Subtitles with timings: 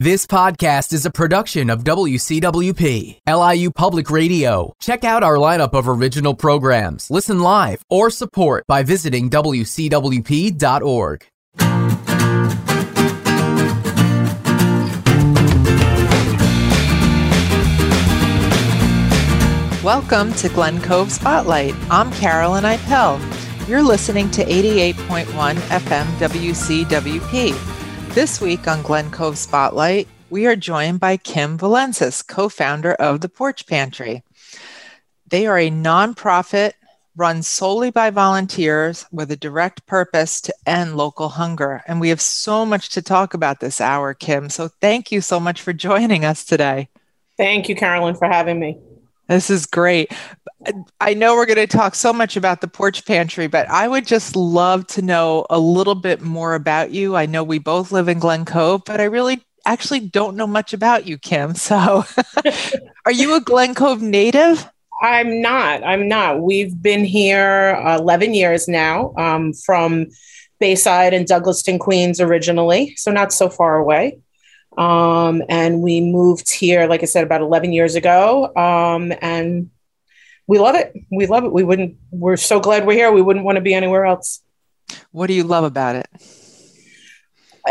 [0.00, 4.72] This podcast is a production of WCWP, LIU Public Radio.
[4.80, 11.26] Check out our lineup of original programs, listen live, or support by visiting WCWP.org.
[19.82, 21.74] Welcome to Glen Cove Spotlight.
[21.90, 23.68] I'm Carolyn Ipel.
[23.68, 27.77] You're listening to 88.1 FM WCWP.
[28.18, 33.20] This week on Glen Cove Spotlight, we are joined by Kim Valensis, co founder of
[33.20, 34.24] the Porch Pantry.
[35.28, 36.72] They are a nonprofit
[37.14, 41.84] run solely by volunteers with a direct purpose to end local hunger.
[41.86, 44.50] And we have so much to talk about this hour, Kim.
[44.50, 46.88] So thank you so much for joining us today.
[47.36, 48.78] Thank you, Carolyn, for having me.
[49.28, 50.12] This is great.
[51.00, 54.06] I know we're going to talk so much about the porch pantry, but I would
[54.06, 57.14] just love to know a little bit more about you.
[57.14, 60.72] I know we both live in Glen Cove, but I really actually don't know much
[60.72, 61.54] about you, Kim.
[61.54, 62.04] So,
[63.04, 64.68] are you a Glen Cove native?
[65.00, 65.84] I'm not.
[65.84, 66.40] I'm not.
[66.40, 70.06] We've been here 11 years now um, from
[70.58, 74.18] Bayside and Douglaston, Queens originally, so not so far away.
[74.78, 78.54] Um, and we moved here, like I said, about 11 years ago.
[78.56, 79.70] Um, and
[80.46, 80.94] we love it.
[81.10, 81.52] We love it.
[81.52, 83.10] We wouldn't, we're so glad we're here.
[83.10, 84.40] We wouldn't want to be anywhere else.
[85.10, 86.06] What do you love about it?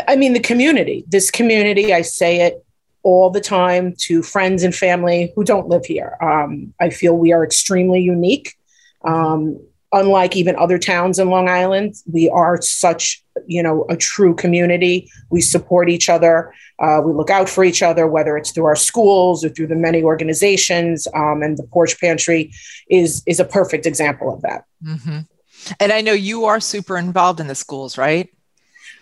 [0.08, 2.64] I mean, the community, this community, I say it
[3.04, 6.18] all the time to friends and family who don't live here.
[6.22, 8.56] Um, I feel we are extremely unique.
[9.04, 9.60] Um,
[9.94, 15.10] unlike even other towns in Long Island, we are such, you know, a true community.
[15.30, 16.54] We support each other.
[16.80, 19.76] Uh, we look out for each other, whether it's through our schools or through the
[19.76, 21.08] many organizations.
[21.14, 22.54] Um, and the Porch Pantry
[22.90, 24.66] is is a perfect example of that.
[24.84, 25.20] Mm-hmm.
[25.80, 28.30] And I know you are super involved in the schools, right?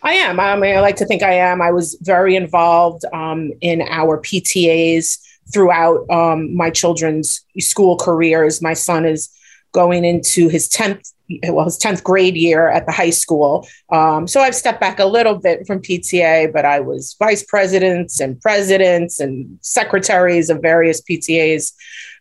[0.02, 0.40] I am.
[0.40, 1.62] I mean, I like to think I am.
[1.62, 5.20] I was very involved um, in our PTAs
[5.52, 8.62] throughout um, my children's school careers.
[8.62, 9.30] My son is
[9.72, 11.12] going into his 10th
[11.50, 13.68] well his 10th grade year at the high school.
[13.92, 18.20] Um, so i've stepped back a little bit from pta but i was vice presidents
[18.20, 21.74] and presidents and secretaries of various ptas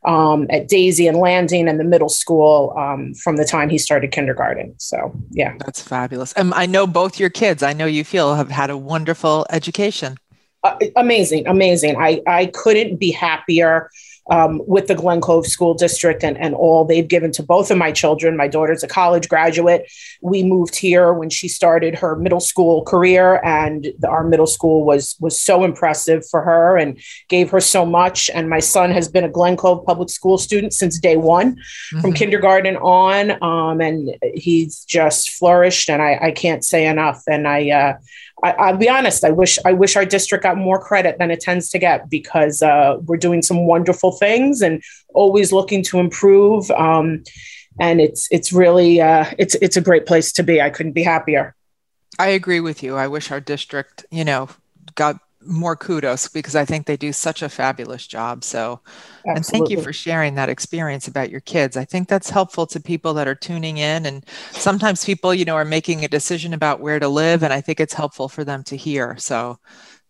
[0.05, 4.13] um, at daisy and landing and the middle school um, from the time he started
[4.13, 4.75] kindergarten.
[4.79, 5.55] So yeah.
[5.59, 6.33] That's fabulous.
[6.35, 7.63] And i know both your kids.
[7.63, 10.17] I know you feel have had a wonderful education.
[10.63, 11.97] Uh, amazing amazing.
[11.99, 13.91] I i couldn't be happier
[14.31, 17.79] um, with the Glen Cove School District and, and all they've given to both of
[17.79, 18.37] my children.
[18.37, 19.91] My daughter's a college graduate.
[20.23, 24.85] We moved here when she started her middle school career, and the, our middle school
[24.85, 26.99] was was so impressive for her and
[27.29, 28.31] gave her so much.
[28.33, 32.01] And my son has been a Glen Cove public school student since day one, mm-hmm.
[32.01, 35.91] from kindergarten on, um, and he's just flourished.
[35.91, 37.23] And I, I can't say enough.
[37.27, 37.95] And I uh,
[38.43, 39.25] I, will be honest.
[39.25, 42.63] I wish I wish our district got more credit than it tends to get because
[42.63, 44.83] uh, we're doing some wonderful things and
[45.15, 46.71] always looking to improve.
[46.73, 47.23] Um,
[47.81, 50.61] and it's it's really uh, it's it's a great place to be.
[50.61, 51.55] I couldn't be happier.
[52.19, 52.97] I agree with you.
[52.97, 54.49] I wish our district, you know,
[54.95, 58.45] got more kudos because I think they do such a fabulous job.
[58.45, 58.81] So,
[59.27, 59.37] Absolutely.
[59.37, 61.77] and thank you for sharing that experience about your kids.
[61.77, 64.07] I think that's helpful to people that are tuning in.
[64.07, 67.43] And sometimes people, you know, are making a decision about where to live.
[67.43, 69.17] And I think it's helpful for them to hear.
[69.19, 69.59] So,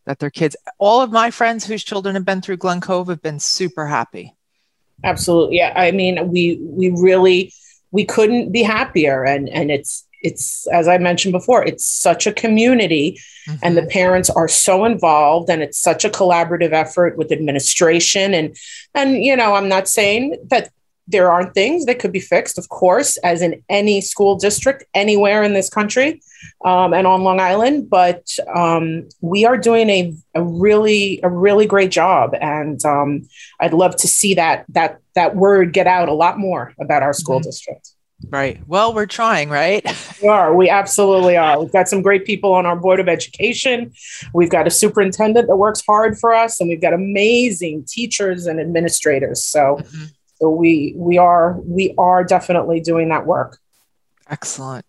[0.07, 3.23] that their kids, all of my friends whose children have been through Glen Cove have
[3.23, 4.35] been super happy.
[5.03, 5.57] Absolutely.
[5.57, 5.73] Yeah.
[5.77, 7.53] I mean, we, we really,
[7.91, 9.25] we couldn't be happier.
[9.25, 13.59] And, and it's, it's as i mentioned before it's such a community mm-hmm.
[13.63, 13.91] and the mm-hmm.
[13.91, 18.57] parents are so involved and it's such a collaborative effort with administration and
[18.95, 20.71] and you know i'm not saying that
[21.07, 25.43] there aren't things that could be fixed of course as in any school district anywhere
[25.43, 26.23] in this country
[26.65, 31.67] um, and on long island but um, we are doing a, a really a really
[31.67, 33.23] great job and um,
[33.61, 37.13] i'd love to see that that that word get out a lot more about our
[37.13, 37.49] school mm-hmm.
[37.49, 37.94] district
[38.29, 38.61] Right.
[38.67, 39.85] Well, we're trying, right?
[40.23, 40.55] we are.
[40.55, 41.61] We absolutely are.
[41.61, 43.93] We've got some great people on our board of education.
[44.33, 48.61] We've got a superintendent that works hard for us, and we've got amazing teachers and
[48.61, 49.45] administrators.
[49.45, 50.05] So, mm-hmm.
[50.41, 53.59] so we we are we are definitely doing that work.
[54.29, 54.87] Excellent.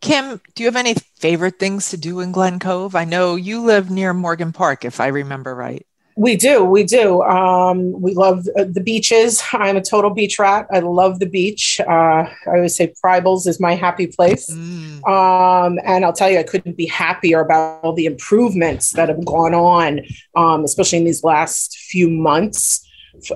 [0.00, 2.96] Kim, do you have any favorite things to do in Glen Cove?
[2.96, 5.86] I know you live near Morgan Park, if I remember right.
[6.16, 7.22] We do, we do.
[7.22, 9.42] Um, we love uh, the beaches.
[9.52, 10.66] I'm a total beach rat.
[10.70, 11.80] I love the beach.
[11.80, 14.50] Uh, I always say Pryibil's is my happy place.
[14.50, 15.06] Mm.
[15.08, 19.24] Um, and I'll tell you, I couldn't be happier about all the improvements that have
[19.24, 20.00] gone on,
[20.36, 22.86] um, especially in these last few months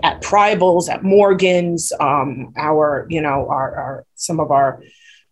[0.02, 1.93] at Pryibil's, at Morgan's.
[1.99, 4.82] Um, our, you know, our, our some of our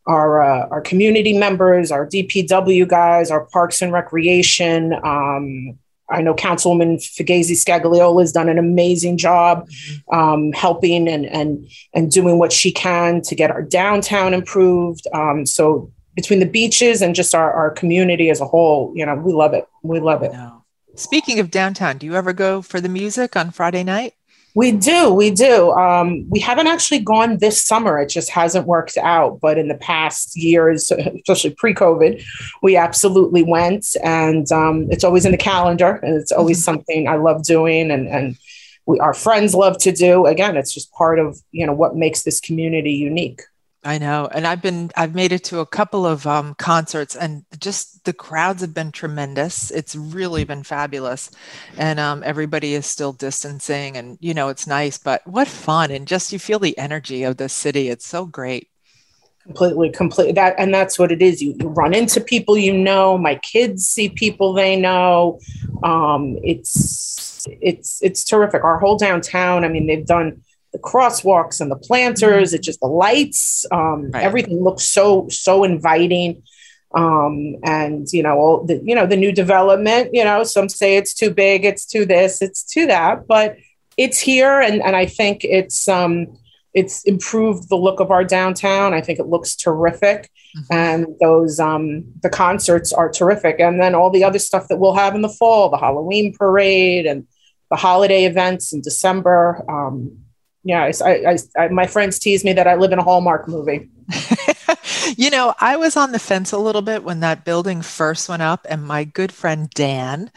[0.07, 4.93] our uh, our community members, our DPW guys, our Parks and Recreation.
[5.03, 5.79] Um,
[6.11, 10.19] I know Councilwoman Fugazy Scagliola has done an amazing job mm-hmm.
[10.19, 15.07] um, helping and and and doing what she can to get our downtown improved.
[15.13, 19.15] Um, so between the beaches and just our, our community as a whole, you know,
[19.17, 19.67] we love it.
[19.83, 20.33] We love it.
[20.95, 24.15] Speaking of downtown, do you ever go for the music on Friday night?
[24.55, 25.73] We do, we do.
[25.73, 27.99] Um, we haven't actually gone this summer.
[27.99, 29.41] It just hasn't worked out.
[29.41, 32.23] But in the past years, especially pre-COVID,
[32.63, 36.65] we absolutely went, and um, it's always in the calendar, and it's always mm-hmm.
[36.65, 38.37] something I love doing, and and
[38.87, 40.27] we our friends love to do.
[40.27, 43.43] Again, it's just part of you know what makes this community unique.
[43.87, 44.31] I know.
[44.33, 48.15] And I've been, I've made it to a couple of um, concerts and just the
[48.15, 49.71] crowds have been tremendous.
[49.71, 51.31] It's really been fabulous.
[51.77, 55.91] And um, everybody is still distancing and, you know, it's nice, but what fun.
[55.91, 57.91] And just you feel the energy of the city.
[57.91, 58.71] It's so great.
[59.43, 60.33] Completely, completely.
[60.33, 61.43] That, and that's what it is.
[61.43, 63.19] You, run into people you know.
[63.19, 65.41] My kids see people they know.
[65.83, 68.65] Um, it's, it's, it's terrific.
[68.65, 70.41] Our whole downtown, I mean, they've done,
[70.75, 72.57] the crosswalks and the planters, mm-hmm.
[72.57, 73.65] it's just the lights.
[73.71, 74.25] Um, right.
[74.25, 76.43] Everything looks so so inviting.
[76.97, 80.11] Um, and you know, all the you know the new development.
[80.13, 83.57] You know, some say it's too big, it's too this, it's too that, but
[83.97, 86.37] it's here, and and I think it's um,
[86.75, 88.95] it's improved the look of our downtown.
[88.95, 90.75] I think it looks terrific, mm-hmm.
[90.75, 94.95] and those um, the concerts are terrific, and then all the other stuff that we'll
[94.95, 97.29] have in the fall, the Halloween parade and
[97.71, 99.65] the holiday events in December.
[99.69, 100.24] Um,
[100.65, 103.91] yeah, I, I, I, my friends tease me that I live in a Hallmark movie.
[105.17, 108.43] you know, I was on the fence a little bit when that building first went
[108.43, 110.31] up, and my good friend Dan,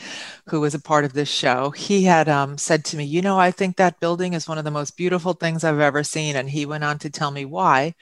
[0.47, 3.39] who was a part of this show, he had um, said to me, "You know,
[3.39, 6.49] I think that building is one of the most beautiful things I've ever seen," and
[6.49, 7.95] he went on to tell me why,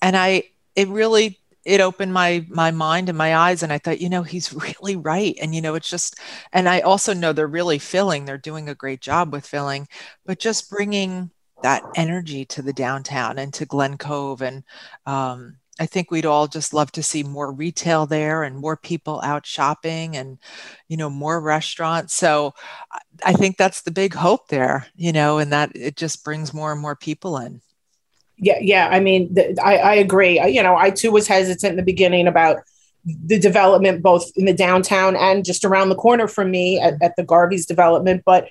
[0.00, 4.00] and I, it really it opened my my mind and my eyes and i thought
[4.00, 6.18] you know he's really right and you know it's just
[6.54, 9.86] and i also know they're really filling they're doing a great job with filling
[10.24, 11.30] but just bringing
[11.62, 14.42] that energy to the downtown and to Glen Cove.
[14.42, 14.64] And
[15.06, 19.20] um, I think we'd all just love to see more retail there and more people
[19.22, 20.38] out shopping and,
[20.88, 22.14] you know, more restaurants.
[22.14, 22.54] So
[23.24, 26.72] I think that's the big hope there, you know, and that it just brings more
[26.72, 27.60] and more people in.
[28.36, 28.88] Yeah, yeah.
[28.90, 30.40] I mean, I, I agree.
[30.40, 32.58] You know, I too was hesitant in the beginning about
[33.04, 37.16] the development, both in the downtown and just around the corner from me at, at
[37.16, 38.22] the Garvey's development.
[38.24, 38.48] But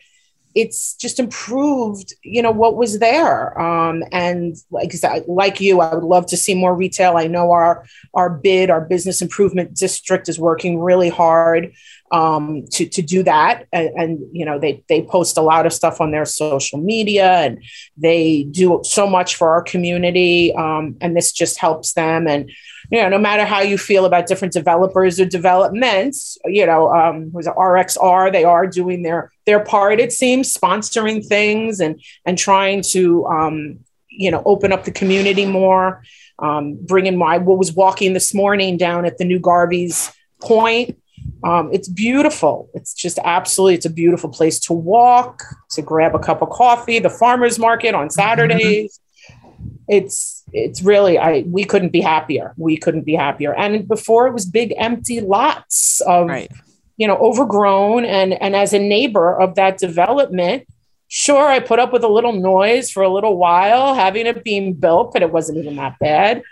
[0.55, 3.59] it's just improved you know what was there.
[3.59, 4.93] Um, and like
[5.27, 7.17] like you i would love to see more retail.
[7.17, 11.73] I know our our bid our business improvement district is working really hard
[12.11, 13.67] um, to to do that.
[13.71, 17.31] And, and, you know they they post a lot of stuff on their social media
[17.39, 17.63] and
[17.97, 22.27] they do so much for our community um, and this just helps them.
[22.27, 22.51] And
[22.91, 27.31] you know, no matter how you feel about different developers or developments, you know, um,
[27.31, 28.31] was it RXR?
[28.31, 29.99] They are doing their their part.
[29.99, 35.45] It seems sponsoring things and and trying to, um, you know, open up the community
[35.45, 36.03] more.
[36.39, 40.11] Um, bringing my what was walking this morning down at the new Garvey's
[40.41, 40.97] Point.
[41.43, 42.69] Um, it's beautiful.
[42.73, 43.75] It's just absolutely.
[43.75, 46.99] It's a beautiful place to walk, to grab a cup of coffee.
[46.99, 48.99] The farmers market on Saturdays.
[49.29, 49.75] Mm-hmm.
[49.89, 52.53] It's it's really I we couldn't be happier.
[52.57, 53.53] We couldn't be happier.
[53.53, 56.51] And before it was big empty lots of right.
[56.97, 60.67] you know overgrown and and as a neighbor of that development,
[61.07, 64.73] sure I put up with a little noise for a little while having it being
[64.73, 66.43] built, but it wasn't even that bad.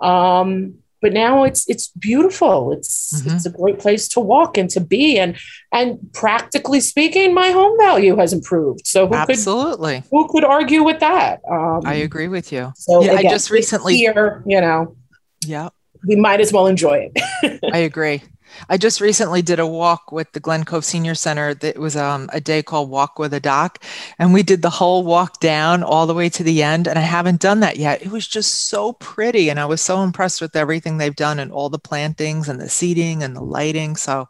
[0.00, 2.72] Um, but now it's it's beautiful.
[2.72, 3.36] It's mm-hmm.
[3.36, 5.20] it's a great place to walk and to be.
[5.20, 5.36] And
[5.70, 8.84] and practically speaking my home value has improved.
[8.88, 10.00] So who absolutely.
[10.00, 11.42] could, who could argue with that?
[11.48, 12.72] Um, i agree with you.
[12.74, 14.96] so yeah, again, i just recently here you know
[15.44, 15.68] yeah.
[16.08, 17.60] we might as well enjoy it.
[17.72, 18.20] I agree
[18.68, 21.56] I just recently did a walk with the Glen Cove Senior Center.
[21.60, 23.82] It was um, a day called Walk with a Doc,
[24.18, 26.88] and we did the whole walk down all the way to the end.
[26.88, 28.02] And I haven't done that yet.
[28.02, 31.52] It was just so pretty, and I was so impressed with everything they've done and
[31.52, 33.96] all the plantings and the seating and the lighting.
[33.96, 34.28] So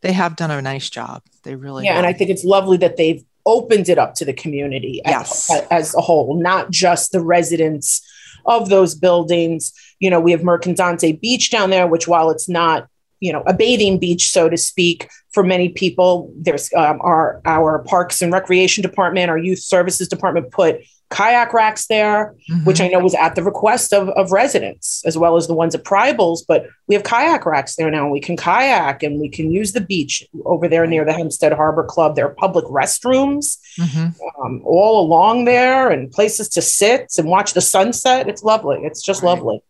[0.00, 1.22] they have done a nice job.
[1.42, 2.04] They really yeah, have.
[2.04, 5.50] and I think it's lovely that they've opened it up to the community yes.
[5.50, 8.02] as, as a whole, not just the residents
[8.46, 9.72] of those buildings.
[10.00, 12.88] You know, we have Mercadante Beach down there, which while it's not
[13.24, 17.78] you know a bathing beach so to speak for many people there's um, our our
[17.84, 22.64] parks and recreation department our youth services department put kayak racks there mm-hmm.
[22.64, 25.74] which i know was at the request of, of residents as well as the ones
[25.74, 29.50] at Pryibil's but we have kayak racks there now we can kayak and we can
[29.50, 34.08] use the beach over there near the hempstead harbor club there are public restrooms mm-hmm.
[34.44, 39.02] um, all along there and places to sit and watch the sunset it's lovely it's
[39.02, 39.30] just right.
[39.30, 39.62] lovely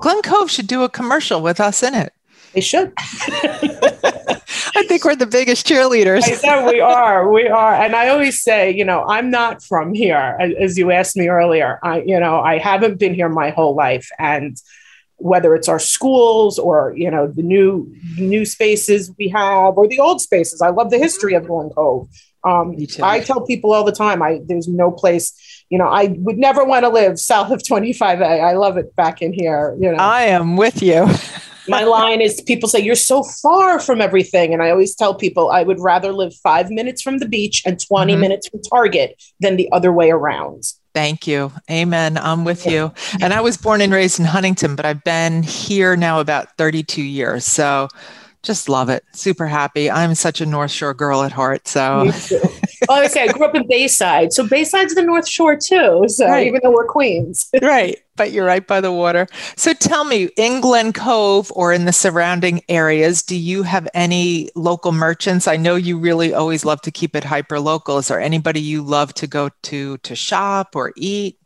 [0.00, 2.12] glen cove should do a commercial with us in it
[2.56, 2.90] They should.
[2.96, 6.22] I think we're the biggest cheerleaders.
[6.22, 9.92] I said we are, we are, and I always say, you know, I'm not from
[9.92, 11.78] here, as you asked me earlier.
[11.82, 14.56] I, you know, I haven't been here my whole life, and
[15.16, 19.98] whether it's our schools or you know the new new spaces we have or the
[19.98, 22.08] old spaces, I love the history of Glen Cove.
[22.42, 26.38] Um, I tell people all the time, I there's no place, you know, I would
[26.38, 28.40] never want to live south of 25A.
[28.40, 29.76] I love it back in here.
[29.78, 31.06] You know, I am with you.
[31.68, 35.50] my line is people say you're so far from everything and i always tell people
[35.50, 38.20] i would rather live five minutes from the beach and 20 mm-hmm.
[38.20, 41.52] minutes from target than the other way around Thank you.
[41.70, 42.16] Amen.
[42.16, 42.90] I'm with you.
[43.20, 47.02] And I was born and raised in Huntington, but I've been here now about 32
[47.02, 47.44] years.
[47.44, 47.88] So
[48.42, 49.04] just love it.
[49.12, 49.90] Super happy.
[49.90, 51.68] I'm such a North Shore girl at heart.
[51.68, 52.10] So,
[52.88, 56.04] well, I say I grew up in Bayside, so Bayside's the North Shore too.
[56.08, 56.46] So right.
[56.46, 57.98] even though we're Queens, right?
[58.16, 59.26] But you're right by the water.
[59.56, 64.50] So tell me, in Glen Cove or in the surrounding areas, do you have any
[64.54, 65.46] local merchants?
[65.46, 67.98] I know you really always love to keep it hyper local.
[67.98, 71.38] Is there anybody you love to go to to shop or eat?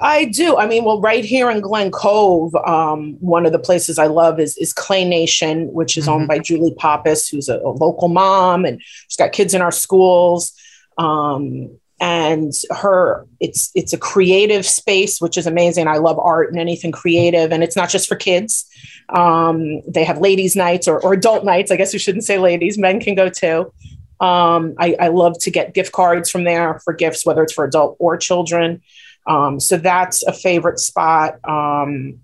[0.00, 0.56] I do.
[0.56, 4.38] I mean, well, right here in Glen Cove, um, one of the places I love
[4.38, 6.12] is is Clay Nation, which is mm-hmm.
[6.12, 9.72] owned by Julie Pappas, who's a, a, local mom, and she's got kids in our
[9.72, 10.52] schools.
[10.98, 15.88] Um, and her, it's it's a creative space, which is amazing.
[15.88, 18.66] I love art and anything creative, and it's not just for kids.
[19.08, 21.70] Um, they have ladies' nights or, or adult nights.
[21.70, 23.72] I guess we shouldn't say ladies; men can go too.
[24.20, 27.64] Um, I, I love to get gift cards from there for gifts, whether it's for
[27.64, 28.82] adult or children.
[29.26, 31.38] Um, so that's a favorite spot.
[31.48, 32.20] Um,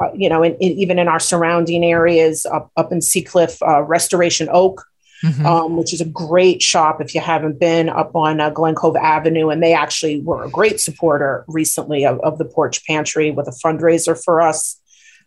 [0.00, 3.82] uh, you know, in, in, even in our surrounding areas up, up in Seacliff, uh,
[3.82, 4.84] Restoration Oak,
[5.22, 5.46] mm-hmm.
[5.46, 8.96] um, which is a great shop if you haven't been up on uh, Glen Cove
[8.96, 9.50] Avenue.
[9.50, 13.52] And they actually were a great supporter recently of, of the Porch Pantry with a
[13.52, 14.80] fundraiser for us.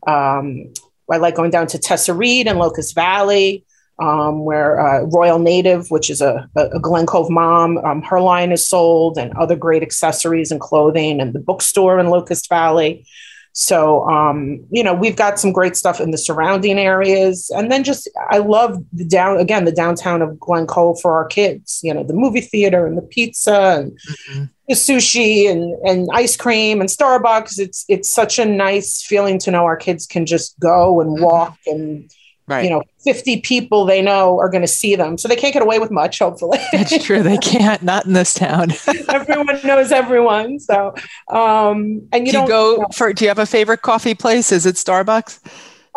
[0.05, 0.74] Um,
[1.10, 3.65] I like going down to Tessa Reed and Locust Valley
[4.00, 8.51] um, where uh, Royal Native, which is a, a Glen Cove mom, um, her line
[8.51, 13.06] is sold, and other great accessories and clothing, and the bookstore in Locust Valley.
[13.54, 17.50] So, um, you know, we've got some great stuff in the surrounding areas.
[17.56, 21.25] And then just, I love the down, again, the downtown of Glen Cove for our
[21.25, 24.44] kids, you know, the movie theater and the pizza and mm-hmm.
[24.68, 27.58] the sushi and, and ice cream and Starbucks.
[27.58, 31.24] It's, it's such a nice feeling to know our kids can just go and mm-hmm.
[31.24, 32.12] walk and,
[32.48, 32.63] Right.
[32.63, 35.18] You know, 50 people they know are going to see them.
[35.18, 36.60] So they can't get away with much, hopefully.
[36.72, 37.22] That's true.
[37.22, 38.70] They can't, not in this town.
[39.10, 40.60] everyone knows everyone.
[40.60, 40.96] So,
[41.27, 44.16] um, and you do you go you know, for, do you have a favorite coffee
[44.16, 44.54] place?
[44.54, 45.39] Is it Starbucks?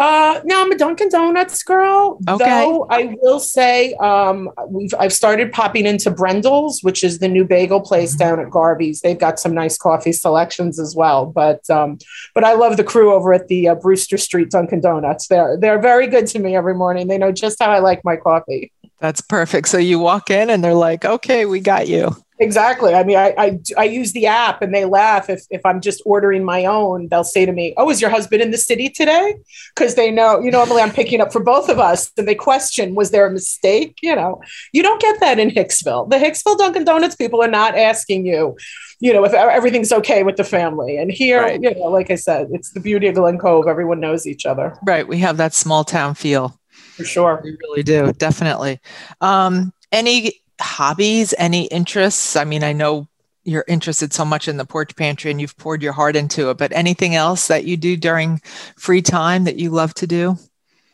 [0.01, 2.19] Uh, no, I'm a Dunkin' Donuts girl.
[2.27, 2.43] Okay.
[2.43, 7.45] Though I will say, um, we've I've started popping into Brendel's, which is the new
[7.45, 8.19] bagel place mm-hmm.
[8.19, 9.03] down at Garvey's.
[9.03, 11.27] They've got some nice coffee selections as well.
[11.27, 11.99] But um,
[12.35, 15.29] but I love the crew over at the uh, Brewster Street Dunkin' Donuts.
[15.29, 17.09] They're they're very good to me every morning.
[17.09, 18.73] They know just how I like my coffee.
[19.01, 19.69] That's perfect.
[19.69, 22.95] So you walk in and they're like, "Okay, we got you." Exactly.
[22.95, 26.03] I mean, I, I, I use the app and they laugh if if I'm just
[26.07, 27.09] ordering my own.
[27.09, 29.35] They'll say to me, "Oh, is your husband in the city today?"
[29.75, 32.35] Because they know, you know, normally I'm picking up for both of us, and they
[32.35, 34.43] question, "Was there a mistake?" You know,
[34.73, 36.11] you don't get that in Hicksville.
[36.11, 38.57] The Hicksville Dunkin' Donuts people are not asking you,
[39.01, 40.99] you know, if everything's okay with the family.
[40.99, 41.61] And here, right.
[41.63, 43.67] you know, like I said, it's the beauty of Glen Cove.
[43.67, 44.77] Everyone knows each other.
[44.83, 45.09] Right.
[45.09, 46.59] We have that small town feel.
[46.97, 47.41] For sure.
[47.43, 48.13] We really do.
[48.13, 48.81] Definitely.
[49.23, 52.37] Um, any hobbies, any interests?
[52.37, 53.09] I mean, I know
[53.45, 56.59] you're interested so much in the porch pantry and you've poured your heart into it,
[56.59, 58.41] but anything else that you do during
[58.77, 60.37] free time that you love to do?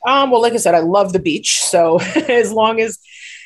[0.06, 1.62] Um, well, like I said, I love the beach.
[1.62, 2.98] So as long as,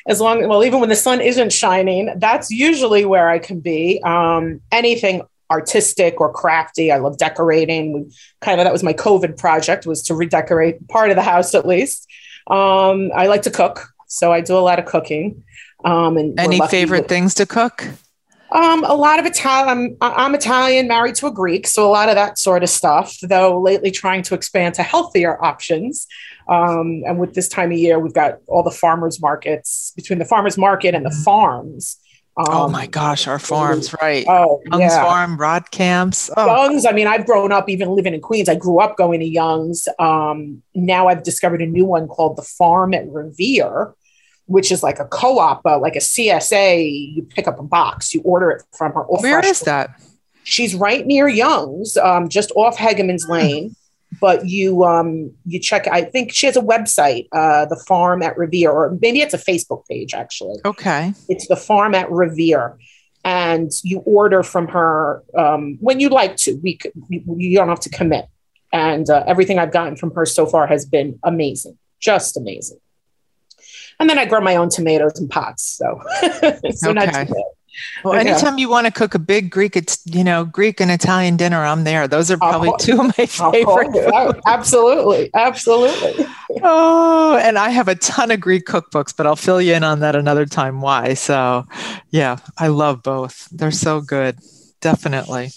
[0.07, 4.01] as long, well, even when the sun isn't shining, that's usually where I can be.
[4.03, 6.91] Um, anything artistic or crafty.
[6.91, 7.93] I love decorating.
[7.93, 11.53] We kind of, that was my COVID project was to redecorate part of the house
[11.53, 12.07] at least.
[12.47, 13.87] Um, I like to cook.
[14.07, 15.43] So I do a lot of cooking.
[15.83, 17.87] Um, and any favorite with, things to cook?
[18.51, 19.97] Um, a lot of Italian.
[20.01, 23.17] I'm, I'm Italian, married to a Greek, so a lot of that sort of stuff.
[23.21, 26.07] Though lately, trying to expand to healthier options.
[26.47, 30.25] Um, and with this time of year, we've got all the farmers markets between the
[30.25, 31.23] farmers market and the mm-hmm.
[31.23, 31.97] farms.
[32.37, 34.25] Um, oh my gosh, our farms, right?
[34.27, 35.03] Oh, Young's yeah.
[35.03, 36.29] Farm, Rottkamp's.
[36.37, 36.45] Oh.
[36.45, 36.85] Young's.
[36.85, 38.47] I mean, I've grown up even living in Queens.
[38.47, 39.87] I grew up going to Young's.
[39.99, 43.93] Um, now I've discovered a new one called the Farm at Revere,
[44.45, 47.15] which is like a co-op, uh, like a CSA.
[47.15, 49.01] You pick up a box, you order it from her.
[49.01, 50.01] Where is that?
[50.43, 53.31] She's right near Young's, um, just off Hegeman's hmm.
[53.31, 53.75] Lane.
[54.19, 55.87] But you um, you check.
[55.87, 59.37] I think she has a website, uh, the Farm at Revere, or maybe it's a
[59.37, 60.59] Facebook page actually.
[60.65, 62.77] Okay, it's the Farm at Revere,
[63.23, 66.55] and you order from her um, when you like to.
[66.61, 66.77] We
[67.09, 68.25] you don't have to commit,
[68.73, 71.77] and uh, everything I've gotten from her so far has been amazing.
[72.01, 72.79] just amazing.
[74.01, 75.63] And then I grow my own tomatoes in pots.
[75.63, 76.01] So,
[76.71, 76.93] so okay.
[76.93, 77.43] not too bad.
[78.03, 81.37] Well, anytime you want to cook a big Greek, it's you know Greek and Italian
[81.37, 82.07] dinner, I'm there.
[82.07, 84.41] Those are probably two of my favorite.
[84.45, 86.25] Absolutely, absolutely.
[86.63, 89.99] oh, and I have a ton of Greek cookbooks, but I'll fill you in on
[89.99, 90.81] that another time.
[90.81, 91.13] Why?
[91.13, 91.65] So,
[92.09, 93.47] yeah, I love both.
[93.51, 94.37] They're so good.
[94.81, 95.51] Definitely.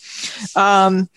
[0.54, 1.08] Um,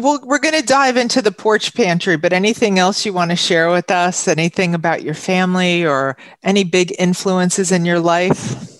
[0.00, 3.36] well, we're going to dive into the porch pantry, but anything else you want to
[3.36, 4.28] share with us?
[4.28, 8.74] Anything about your family or any big influences in your life?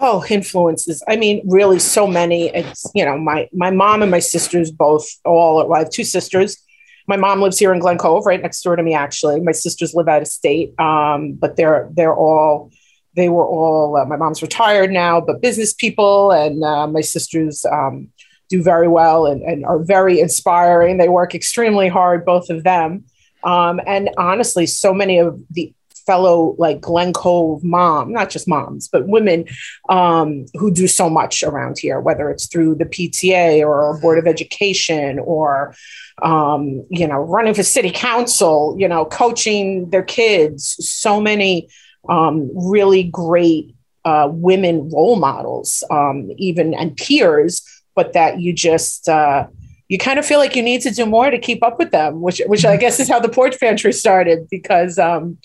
[0.00, 4.18] oh influences i mean really so many it's you know my my mom and my
[4.18, 6.58] sisters both all i have two sisters
[7.06, 9.94] my mom lives here in glen cove right next door to me actually my sisters
[9.94, 12.70] live out of state um, but they're they're all
[13.14, 17.64] they were all uh, my mom's retired now but business people and uh, my sisters
[17.66, 18.08] um,
[18.48, 23.04] do very well and, and are very inspiring they work extremely hard both of them
[23.44, 25.72] um, and honestly so many of the
[26.06, 29.46] fellow like Glen Cove mom, not just moms, but women
[29.88, 34.26] um, who do so much around here, whether it's through the PTA or Board of
[34.26, 35.74] Education or,
[36.22, 40.76] um, you know, running for city council, you know, coaching their kids.
[40.80, 41.68] So many
[42.08, 43.74] um, really great
[44.04, 47.62] uh, women role models, um, even and peers,
[47.94, 49.46] but that you just, uh,
[49.88, 52.20] you kind of feel like you need to do more to keep up with them,
[52.20, 55.38] which which I guess is how the porch pantry started because um,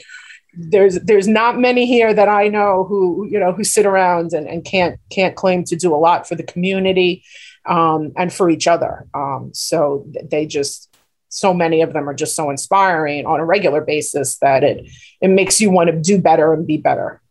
[0.54, 4.48] there's there's not many here that I know who you know who sit around and,
[4.48, 7.24] and can't can't claim to do a lot for the community
[7.66, 9.06] um, and for each other.
[9.14, 10.90] Um, so they just
[11.30, 14.90] so many of them are just so inspiring on a regular basis that it
[15.22, 17.22] it makes you want to do better and be better.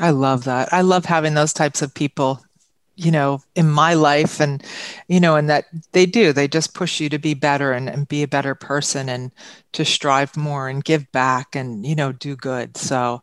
[0.00, 0.72] I love that.
[0.72, 2.43] I love having those types of people
[2.96, 4.62] you know in my life and
[5.08, 8.08] you know and that they do they just push you to be better and, and
[8.08, 9.32] be a better person and
[9.72, 12.76] to strive more and give back and you know do good.
[12.76, 13.22] So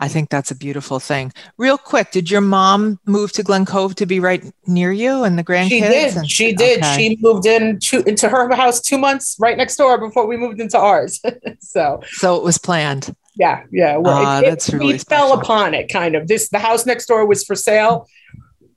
[0.00, 1.32] i think that's a beautiful thing.
[1.56, 5.38] Real quick did your mom move to glen cove to be right near you and
[5.38, 5.68] the grandkids?
[5.68, 6.16] She did.
[6.16, 6.78] And, she did.
[6.78, 6.96] okay.
[6.96, 10.60] she moved in to, into her house two months right next door before we moved
[10.60, 11.20] into ours.
[11.60, 13.14] So so it was planned.
[13.36, 15.28] yeah yeah well uh, it, that's it, really we special.
[15.28, 16.28] fell upon it kind of.
[16.28, 18.08] This the house next door was for sale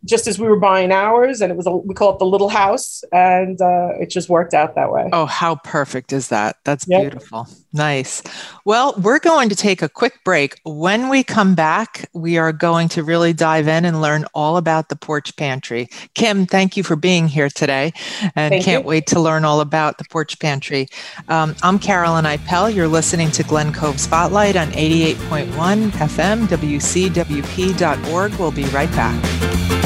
[0.08, 2.50] just as we were buying ours, and it was a, we call it the little
[2.50, 5.10] house, and uh, it just worked out that way.
[5.12, 6.58] Oh, how perfect is that?
[6.64, 7.02] That's yep.
[7.02, 7.48] beautiful.
[7.74, 8.24] Nice.
[8.66, 10.60] Well, we're going to take a quick break.
[10.64, 14.90] When we come back, we are going to really dive in and learn all about
[14.90, 15.90] the porch pantry.
[16.16, 17.92] Kim, thank you for being here today,
[18.36, 18.88] and thank can't you.
[18.88, 20.88] wait to learn all about the porch pantry.
[21.28, 22.74] Um, I'm Carolyn Ipel.
[22.74, 28.34] You're listening to Glen Cove Spotlight on 88.1 FM, WCWP.org.
[28.40, 29.77] We'll be right back.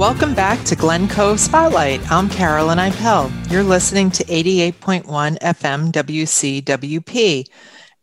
[0.00, 2.00] Welcome back to Glen Cove Spotlight.
[2.10, 3.30] I'm Carolyn Ipel.
[3.52, 5.04] You're listening to 88.1
[5.38, 7.46] FM WCWP.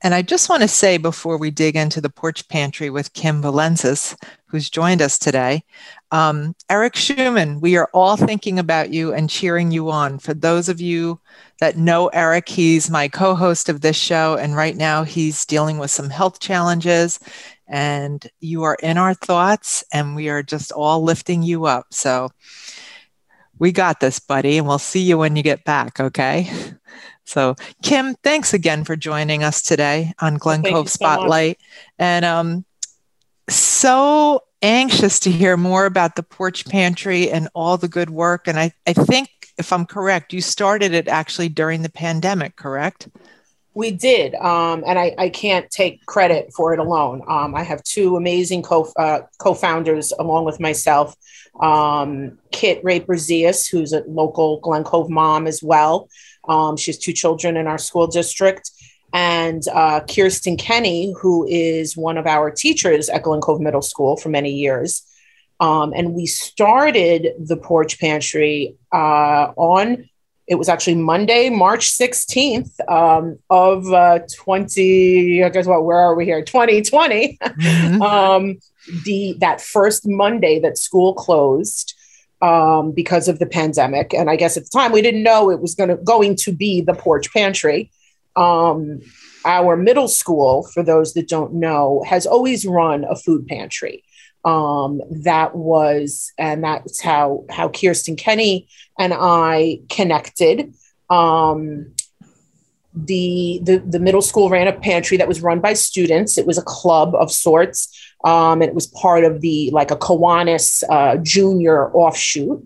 [0.03, 3.41] And I just want to say before we dig into the porch pantry with Kim
[3.41, 5.63] Valenzis, who's joined us today,
[6.11, 10.19] um, Eric Schumann, we are all thinking about you and cheering you on.
[10.19, 11.19] For those of you
[11.59, 14.37] that know Eric, he's my co host of this show.
[14.37, 17.19] And right now he's dealing with some health challenges.
[17.67, 21.87] And you are in our thoughts, and we are just all lifting you up.
[21.91, 22.29] So
[23.59, 24.57] we got this, buddy.
[24.57, 25.99] And we'll see you when you get back.
[25.99, 26.49] Okay.
[27.25, 31.59] So, Kim, thanks again for joining us today on Glen Cove Spotlight.
[31.99, 32.63] And um,
[33.49, 38.47] so anxious to hear more about the porch pantry and all the good work.
[38.47, 43.09] And I, I think, if I'm correct, you started it actually during the pandemic, correct?
[43.73, 44.33] We did.
[44.35, 47.21] Um, and I, I, can't take credit for it alone.
[47.27, 49.21] Um, I have two amazing co uh,
[49.53, 51.15] founders along with myself
[51.59, 56.09] um, Kit Raper Zias, who's a local Glen Cove mom as well.
[56.47, 58.71] Um, she has two children in our school district
[59.17, 64.15] and uh, Kirsten Kenny, who is one of our teachers at Glen Cove Middle School
[64.15, 65.01] for many years.
[65.59, 70.07] Um, and we started the porch pantry uh, on,
[70.45, 76.13] it was actually Monday, March 16th um, of uh, 20, I guess what, where are
[76.13, 76.43] we here?
[76.43, 77.39] 2020.
[77.41, 78.01] Mm-hmm.
[78.03, 78.59] um,
[79.03, 81.95] the, that first Monday that school closed
[82.43, 84.13] um, because of the pandemic.
[84.13, 86.81] And I guess at the time we didn't know it was to going to be
[86.81, 87.89] the porch pantry
[88.37, 89.01] um,
[89.45, 94.03] our middle school, for those that don't know, has always run a food pantry.
[94.45, 100.73] Um, that was, and that's how how Kirsten Kenny and I connected.
[101.09, 101.93] Um,
[102.93, 106.37] the, the the middle school ran a pantry that was run by students.
[106.37, 107.93] It was a club of sorts.
[108.23, 112.63] Um, and it was part of the like a Kiwanis uh, junior offshoot.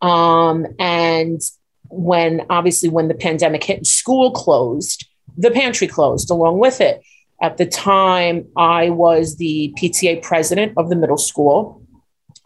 [0.00, 1.40] Um, and
[1.88, 5.06] when obviously when the pandemic hit school closed,
[5.36, 7.02] the pantry closed along with it.
[7.40, 11.82] At the time, I was the PTA president of the middle school,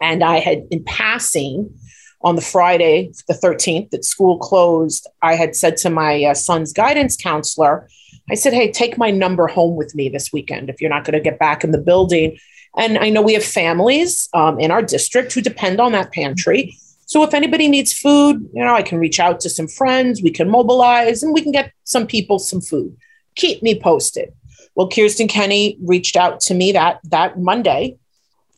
[0.01, 1.73] and I had, in passing,
[2.21, 6.73] on the Friday, the 13th, that school closed, I had said to my uh, son's
[6.73, 7.87] guidance counselor,
[8.29, 11.13] I said, Hey, take my number home with me this weekend if you're not going
[11.13, 12.37] to get back in the building.
[12.75, 16.77] And I know we have families um, in our district who depend on that pantry.
[17.07, 20.29] So if anybody needs food, you know, I can reach out to some friends, we
[20.29, 22.95] can mobilize, and we can get some people some food.
[23.35, 24.33] Keep me posted.
[24.75, 27.95] Well, Kirsten Kenny reached out to me that that Monday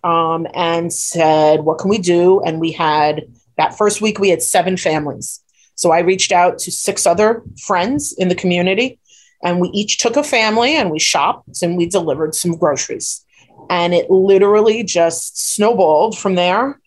[0.03, 4.41] um, and said, "What can we do?" And we had that first week we had
[4.41, 5.41] seven families.
[5.75, 8.99] So I reached out to six other friends in the community,
[9.43, 13.23] and we each took a family and we shopped and we delivered some groceries.
[13.69, 16.79] And it literally just snowballed from there.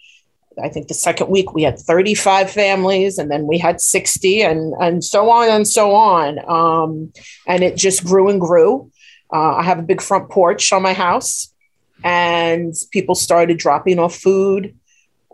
[0.62, 4.74] I think the second week we had 35 families, and then we had 60, and
[4.80, 6.38] and so on and so on.
[6.48, 7.12] Um,
[7.46, 8.90] and it just grew and grew.
[9.32, 11.52] Uh, I have a big front porch on my house,
[12.04, 14.74] and people started dropping off food.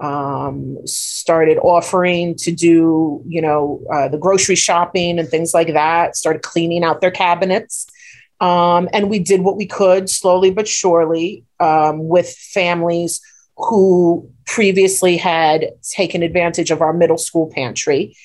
[0.00, 6.14] Um, started offering to do, you know, uh, the grocery shopping and things like that.
[6.14, 7.88] Started cleaning out their cabinets.
[8.40, 13.20] Um, and we did what we could slowly but surely um, with families
[13.58, 18.16] who previously had taken advantage of our middle school pantry.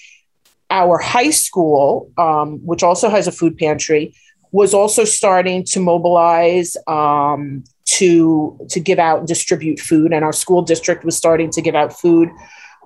[0.69, 4.15] Our high school, um, which also has a food pantry,
[4.51, 10.33] was also starting to mobilize um, to to give out and distribute food, and our
[10.33, 12.29] school district was starting to give out food.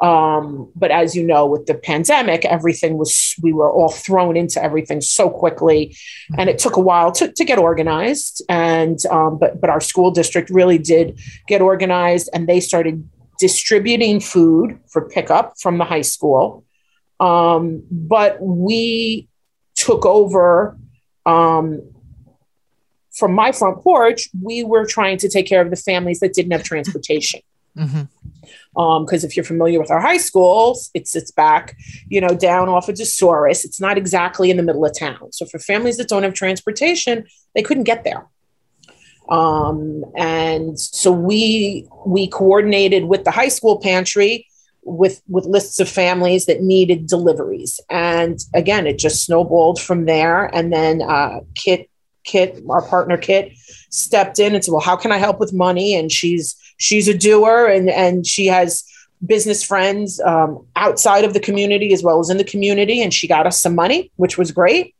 [0.01, 4.63] Um, but as you know, with the pandemic, everything was we were all thrown into
[4.63, 5.95] everything so quickly,
[6.37, 8.43] and it took a while to, to get organized.
[8.47, 14.19] And um, but but our school district really did get organized, and they started distributing
[14.19, 16.63] food for pickup from the high school.
[17.19, 19.27] Um, but we
[19.75, 20.77] took over
[21.25, 21.81] um,
[23.15, 24.29] from my front porch.
[24.39, 27.41] We were trying to take care of the families that didn't have transportation.
[27.77, 28.03] Mm-hmm
[28.77, 31.75] because um, if you're familiar with our high schools, it sits back,
[32.09, 33.65] you know, down off of Dosoris.
[33.65, 35.31] It's not exactly in the middle of town.
[35.31, 38.27] So for families that don't have transportation, they couldn't get there.
[39.29, 44.47] Um, and so we we coordinated with the high school pantry
[44.83, 47.79] with with lists of families that needed deliveries.
[47.89, 50.45] And again, it just snowballed from there.
[50.55, 51.89] And then uh, Kit
[52.23, 53.53] Kit, our partner Kit,
[53.89, 57.17] stepped in and said, "Well, how can I help with money?" And she's she's a
[57.17, 58.83] doer and and she has
[59.25, 63.01] business friends um, outside of the community as well as in the community.
[63.01, 64.95] And she got us some money which was great.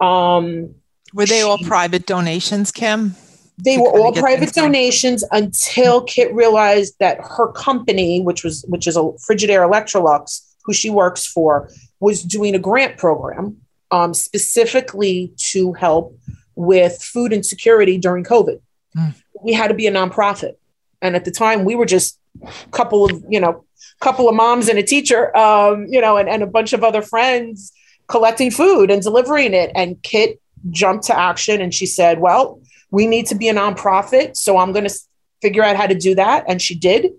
[0.00, 0.74] Um,
[1.14, 3.16] were they she, all private donations kim?
[3.58, 8.96] They were all private donations until kit realized that her company which was which is
[8.96, 11.70] a frigidaire electrolux who she works for
[12.00, 13.56] was doing a grant program
[13.90, 16.18] um, specifically to help
[16.56, 18.60] with food insecurity during covid
[18.96, 19.14] mm.
[19.42, 20.56] we had to be a nonprofit
[21.02, 23.64] and at the time, we were just a couple of, you know,
[24.00, 27.00] couple of moms and a teacher, um, you know, and, and a bunch of other
[27.00, 27.72] friends
[28.08, 29.70] collecting food and delivering it.
[29.74, 30.40] And Kit
[30.70, 34.36] jumped to action and she said, Well, we need to be a nonprofit.
[34.36, 34.94] So I'm going to
[35.42, 36.44] figure out how to do that.
[36.48, 37.12] And she did.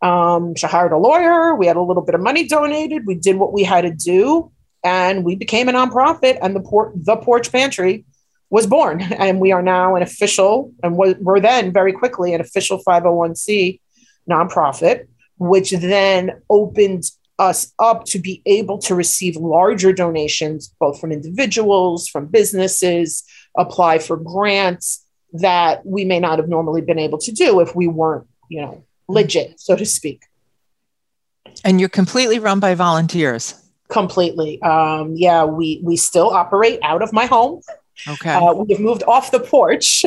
[0.00, 1.54] Um, she hired a lawyer.
[1.54, 3.06] We had a little bit of money donated.
[3.06, 4.52] We did what we had to do.
[4.84, 6.38] And we became a nonprofit.
[6.40, 8.04] And the, por- the Porch Pantry
[8.50, 9.02] was born.
[9.18, 13.80] And we are now an official, and we're then very quickly an official 501c
[14.28, 15.06] nonprofit,
[15.38, 17.04] which then opened
[17.38, 23.24] us up to be able to receive larger donations, both from individuals, from businesses,
[23.56, 27.86] apply for grants that we may not have normally been able to do if we
[27.86, 30.22] weren't, you know, legit, so to speak.
[31.64, 33.54] And you're completely run by volunteers.
[33.88, 34.60] Completely.
[34.62, 37.62] Um, yeah, we we still operate out of my home.
[38.06, 38.32] Okay.
[38.32, 40.04] Uh, we've moved off the porch,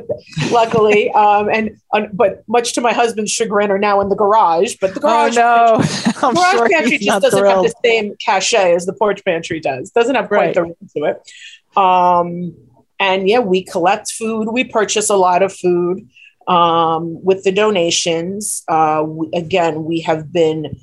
[0.50, 4.76] luckily, um, and uh, but much to my husband's chagrin, are now in the garage.
[4.80, 5.76] But the oh, garage, oh,
[6.22, 6.32] no.
[6.32, 7.66] garage sure pantry just doesn't thrilled.
[7.66, 9.90] have the same cachet as the porch pantry does.
[9.90, 10.54] Doesn't have quite right.
[10.54, 11.76] the room to it.
[11.76, 12.54] Um,
[12.98, 14.48] and yeah, we collect food.
[14.50, 16.08] We purchase a lot of food
[16.48, 18.62] um, with the donations.
[18.68, 20.78] Uh, we, again, we have been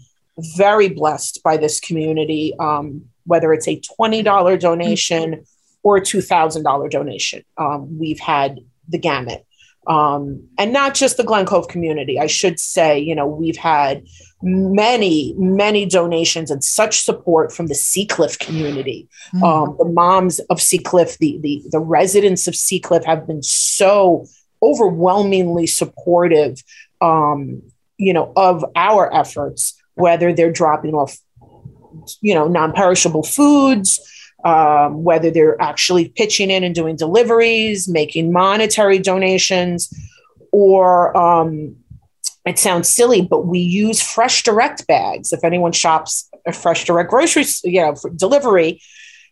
[0.56, 2.54] very blessed by this community.
[2.60, 5.46] Um, whether it's a twenty dollar donation
[5.84, 7.44] or a $2,000 donation.
[7.58, 9.46] Um, we've had the gamut.
[9.88, 12.20] Um, and not just the Glen Cove community.
[12.20, 14.06] I should say, you know, we've had
[14.44, 19.10] many, many donations and such support from the Seacliff community.
[19.34, 19.44] Mm-hmm.
[19.44, 24.26] Um, the moms of Seacliff, the, the, the residents of Seacliff have been so
[24.62, 26.64] overwhelmingly supportive,
[27.02, 27.64] um,
[27.98, 31.18] you know, of our efforts, whether they're dropping off,
[32.22, 34.00] you know, non-perishable foods,
[34.44, 39.94] um, whether they're actually pitching in and doing deliveries, making monetary donations,
[40.52, 41.76] or um,
[42.46, 45.32] it sounds silly, but we use fresh direct bags.
[45.32, 48.82] If anyone shops a fresh direct grocery, you know, delivery,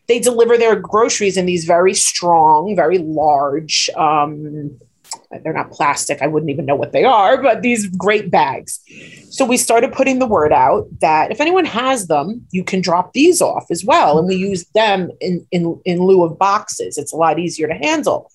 [0.06, 4.78] they deliver their groceries in these very strong, very large, um,
[5.42, 6.22] they're not plastic.
[6.22, 8.80] I wouldn't even know what they are, but these great bags.
[9.30, 13.12] So we started putting the word out that if anyone has them, you can drop
[13.12, 14.18] these off as well.
[14.18, 16.98] And we use them in, in, in lieu of boxes.
[16.98, 18.30] It's a lot easier to handle.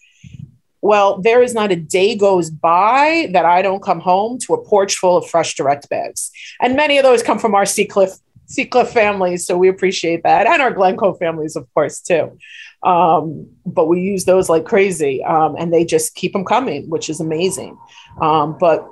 [0.82, 4.64] Well, there is not a day goes by that I don't come home to a
[4.64, 6.32] porch full of fresh direct bags.
[6.62, 9.46] And many of those come from our Seacliff Seacliff families.
[9.46, 10.46] So we appreciate that.
[10.46, 12.38] And our Glen Cove families, of course, too.
[12.86, 15.24] Um, but we use those like crazy.
[15.24, 17.78] Um, and they just keep them coming, which is amazing.
[18.22, 18.88] Um, but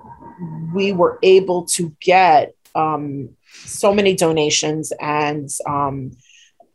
[0.74, 3.30] we were able to get um,
[3.66, 6.12] so many donations and um,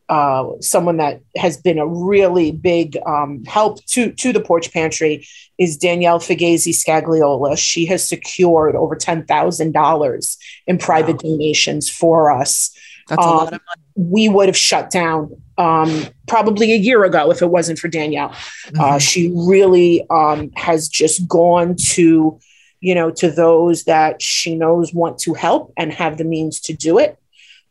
[0.08, 5.26] uh, someone that has been a really big um, help to to the porch pantry
[5.58, 7.58] is Danielle Fugazy Scagliola.
[7.58, 11.30] She has secured over ten thousand dollars in private wow.
[11.32, 12.70] donations for us.
[13.08, 14.10] That's um, a lot of money.
[14.10, 18.30] We would have shut down um, probably a year ago if it wasn't for Danielle.
[18.30, 18.80] Uh, mm-hmm.
[18.80, 22.38] Uh, she really um, has just gone to,
[22.80, 26.72] you know, to those that she knows want to help and have the means to
[26.72, 27.18] do it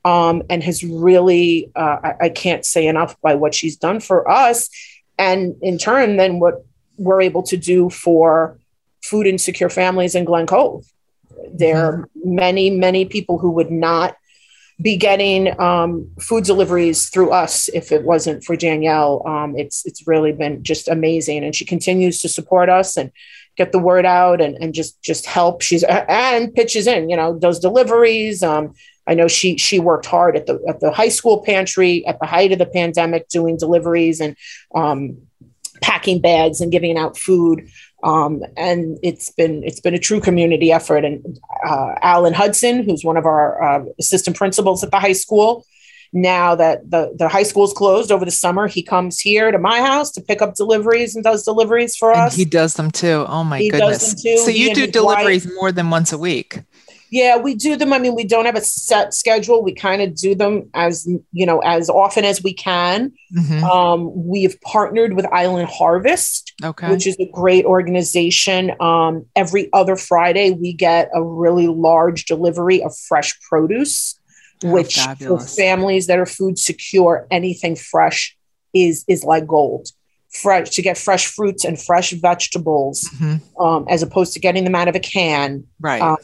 [0.03, 4.29] um, and has really, uh, I, I can't say enough by what she's done for
[4.29, 4.69] us.
[5.17, 6.65] And in turn, then what
[6.97, 8.59] we're able to do for
[9.01, 10.85] food insecure families in Glen Cove.
[11.51, 12.35] There are mm-hmm.
[12.35, 14.17] many, many people who would not
[14.79, 19.23] be getting um, food deliveries through us if it wasn't for Danielle.
[19.25, 23.11] Um, it's it's really been just amazing, and she continues to support us and
[23.57, 25.61] get the word out and, and just just help.
[25.61, 28.43] She's and pitches in, you know, does deliveries.
[28.43, 28.75] Um,
[29.07, 32.27] I know she she worked hard at the at the high school pantry at the
[32.27, 34.35] height of the pandemic, doing deliveries and
[34.75, 35.17] um,
[35.81, 37.67] packing bags and giving out food.
[38.03, 41.03] Um, and it's been it's been a true community effort.
[41.03, 45.65] And uh, Alan Hudson, who's one of our uh, assistant principals at the high school,
[46.13, 49.81] now that the, the high school's closed over the summer, he comes here to my
[49.81, 52.35] house to pick up deliveries and does deliveries for and us.
[52.35, 53.25] He does them too.
[53.27, 54.21] Oh my he goodness.
[54.21, 55.55] So you do deliveries wife.
[55.55, 56.61] more than once a week.
[57.09, 57.93] Yeah, we do them.
[57.93, 59.63] I mean, we don't have a set schedule.
[59.63, 63.13] We kind of do them as you know as often as we can.
[63.35, 63.63] Mm-hmm.
[63.63, 66.91] Um, we have partnered with Island Harvest, okay.
[66.91, 68.73] which is a great organization.
[68.81, 74.19] Um, every other Friday, we get a really large delivery of fresh produce,
[74.63, 78.35] oh, which for families that are food secure, anything fresh
[78.73, 79.89] is is like gold
[80.31, 83.61] fresh to get fresh fruits and fresh vegetables mm-hmm.
[83.61, 85.63] um, as opposed to getting them out of a can.
[85.79, 86.01] Right.
[86.01, 86.17] Um,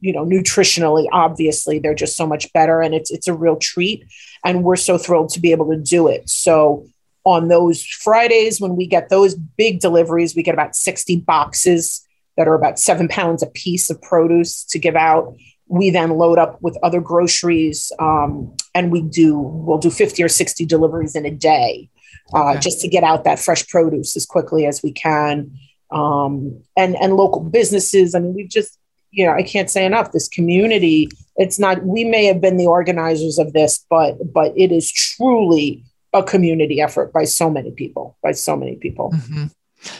[0.00, 4.04] you know nutritionally obviously they're just so much better and it's it's a real treat
[4.44, 6.28] and we're so thrilled to be able to do it.
[6.28, 6.86] So
[7.24, 12.48] on those fridays when we get those big deliveries we get about 60 boxes that
[12.48, 15.34] are about seven pounds a piece of produce to give out.
[15.66, 20.28] We then load up with other groceries um, and we do we'll do 50 or
[20.28, 21.88] 60 deliveries in a day
[22.32, 22.60] uh, okay.
[22.60, 25.52] just to get out that fresh produce as quickly as we can.
[25.90, 28.14] Um, and and local businesses.
[28.14, 28.78] I mean, we've just
[29.10, 30.12] you know I can't say enough.
[30.12, 31.08] This community.
[31.36, 31.84] It's not.
[31.84, 36.80] We may have been the organizers of this, but but it is truly a community
[36.80, 38.16] effort by so many people.
[38.22, 39.12] By so many people.
[39.12, 39.46] Mm-hmm.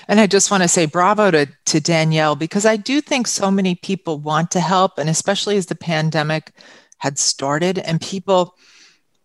[0.08, 3.50] And I just want to say bravo to, to Danielle because I do think so
[3.50, 6.52] many people want to help, and especially as the pandemic
[6.98, 8.56] had started and people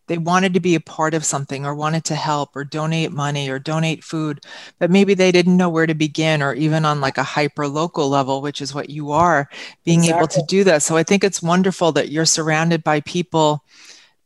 [0.09, 3.47] they wanted to be a part of something or wanted to help or donate money
[3.47, 4.43] or donate food,
[4.79, 8.09] but maybe they didn't know where to begin or even on like a hyper local
[8.09, 9.47] level, which is what you are,
[9.85, 10.17] being exactly.
[10.17, 10.81] able to do that.
[10.81, 13.63] So I think it's wonderful that you're surrounded by people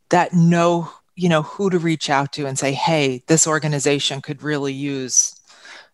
[0.08, 4.42] that know, you know, who to reach out to and say, hey, this organization could
[4.42, 5.38] really use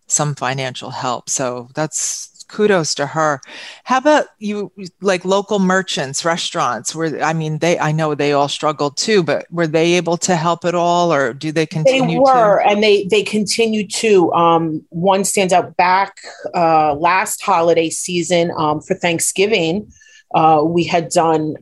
[0.07, 1.29] some financial help.
[1.29, 3.41] So that's kudos to her.
[3.85, 6.95] How about you, like local merchants, restaurants?
[6.95, 10.37] Where I mean, they I know they all struggled too, but were they able to
[10.37, 12.19] help at all, or do they continue?
[12.19, 12.25] To?
[12.25, 12.69] They were, to?
[12.69, 14.33] and they they continue to.
[14.33, 16.21] Um, one stands out back
[16.55, 19.93] uh, last holiday season um, for Thanksgiving.
[20.35, 21.57] Uh, we had done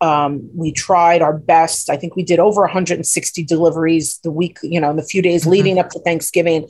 [0.00, 1.88] um, we tried our best.
[1.90, 5.42] I think we did over 160 deliveries the week, you know, in the few days
[5.42, 5.50] mm-hmm.
[5.50, 6.68] leading up to Thanksgiving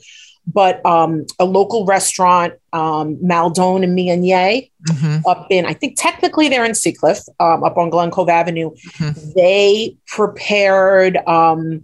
[0.51, 5.27] but um, a local restaurant, um, Maldon and Mianye, mm-hmm.
[5.27, 8.71] up in, I think technically they're in Seacliff, um, up on Glen Cove Avenue.
[8.71, 9.31] Mm-hmm.
[9.35, 11.83] They prepared um,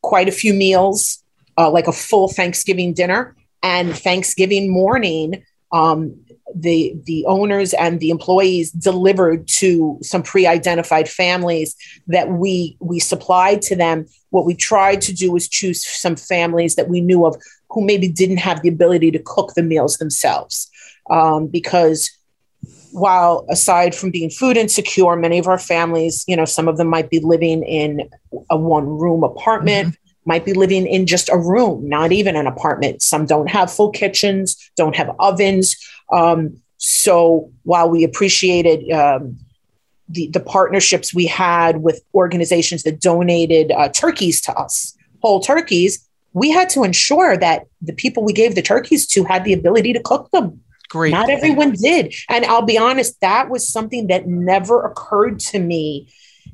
[0.00, 1.22] quite a few meals,
[1.58, 3.36] uh, like a full Thanksgiving dinner.
[3.62, 5.42] And Thanksgiving morning,
[5.72, 6.18] um,
[6.54, 13.60] the the owners and the employees delivered to some pre-identified families that we we supplied
[13.60, 17.36] to them what we tried to do was choose some families that we knew of
[17.70, 20.70] who maybe didn't have the ability to cook the meals themselves.
[21.10, 22.10] Um, because
[22.92, 26.88] while aside from being food insecure many of our families you know some of them
[26.88, 28.08] might be living in
[28.50, 30.28] a one room apartment mm-hmm.
[30.28, 33.02] might be living in just a room not even an apartment.
[33.02, 35.76] Some don't have full kitchens don't have ovens.
[36.10, 39.38] Um, so while we appreciated um,
[40.08, 46.07] the, the partnerships we had with organizations that donated uh, turkeys to us, whole turkeys,
[46.32, 49.92] we had to ensure that the people we gave the turkeys to had the ability
[49.92, 50.60] to cook them.
[50.88, 51.10] Great.
[51.10, 52.14] Not everyone did.
[52.28, 56.08] And I'll be honest, that was something that never occurred to me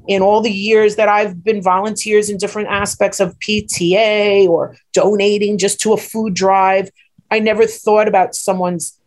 [0.08, 5.56] in all the years that I've been volunteers in different aspects of PTA or donating
[5.56, 6.90] just to a food drive.
[7.30, 8.98] I never thought about someone's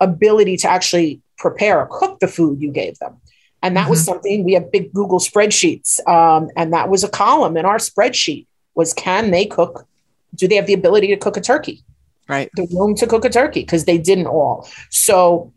[0.00, 3.16] ability to actually prepare or cook the food you gave them.
[3.62, 3.90] And that mm-hmm.
[3.90, 6.06] was something we have big Google spreadsheets.
[6.08, 9.86] Um, and that was a column in our spreadsheet was can they cook?
[10.34, 11.84] Do they have the ability to cook a turkey?
[12.28, 12.50] Right.
[12.54, 14.68] The room to cook a turkey because they didn't all.
[14.90, 15.52] So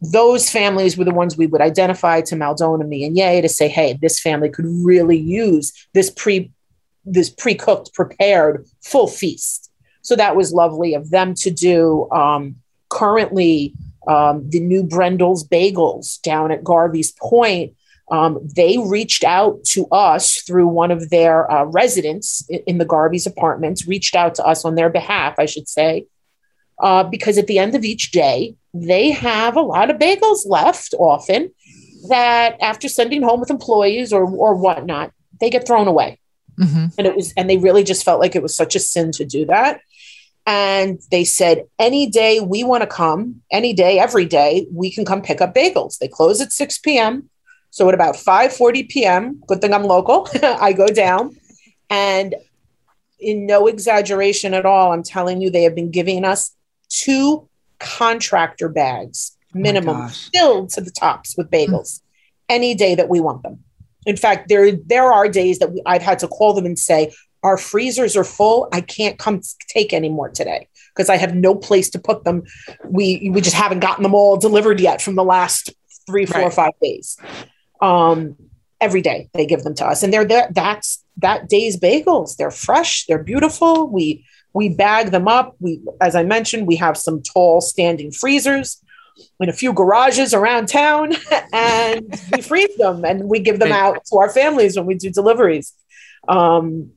[0.00, 3.48] those families were the ones we would identify to Maldon and me and Yay to
[3.48, 6.50] say, hey, this family could really use this pre
[7.04, 9.70] this pre-cooked, prepared full feast.
[10.02, 12.08] So that was lovely of them to do.
[12.10, 12.56] Um,
[12.90, 13.74] currently,
[14.06, 17.74] um, the new Brendel's Bagels down at Garvies Point.
[18.10, 23.26] Um, they reached out to us through one of their uh, residents in the Garvey's
[23.26, 26.06] apartments, reached out to us on their behalf, I should say,
[26.80, 30.94] uh, because at the end of each day, they have a lot of bagels left
[30.98, 31.50] often
[32.08, 36.18] that after sending home with employees or, or whatnot, they get thrown away.
[36.58, 36.86] Mm-hmm.
[36.96, 39.24] And it was, and they really just felt like it was such a sin to
[39.24, 39.80] do that.
[40.46, 45.04] And they said, any day we want to come, any day, every day, we can
[45.04, 45.98] come pick up bagels.
[45.98, 47.28] They close at 6 p.m.
[47.78, 51.36] So at about 5:40 p.m., good thing I'm local, I go down
[51.88, 52.34] and
[53.20, 56.56] in no exaggeration at all, I'm telling you, they have been giving us
[56.88, 62.46] two contractor bags oh minimum filled to the tops with bagels mm-hmm.
[62.48, 63.62] any day that we want them.
[64.06, 67.14] In fact, there there are days that we, I've had to call them and say,
[67.44, 68.66] our freezers are full.
[68.72, 72.42] I can't come take any more today because I have no place to put them.
[72.84, 75.72] We we just haven't gotten them all delivered yet from the last
[76.08, 76.52] three, four, right.
[76.52, 77.16] five days.
[77.80, 78.36] Um,
[78.80, 80.48] every day they give them to us, and they're there.
[80.50, 82.36] That's that day's bagels.
[82.36, 83.06] They're fresh.
[83.06, 83.88] They're beautiful.
[83.88, 85.56] We we bag them up.
[85.60, 88.82] We, as I mentioned, we have some tall standing freezers
[89.40, 91.12] in a few garages around town,
[91.52, 95.10] and we freeze them and we give them out to our families when we do
[95.10, 95.72] deliveries.
[96.28, 96.92] Um,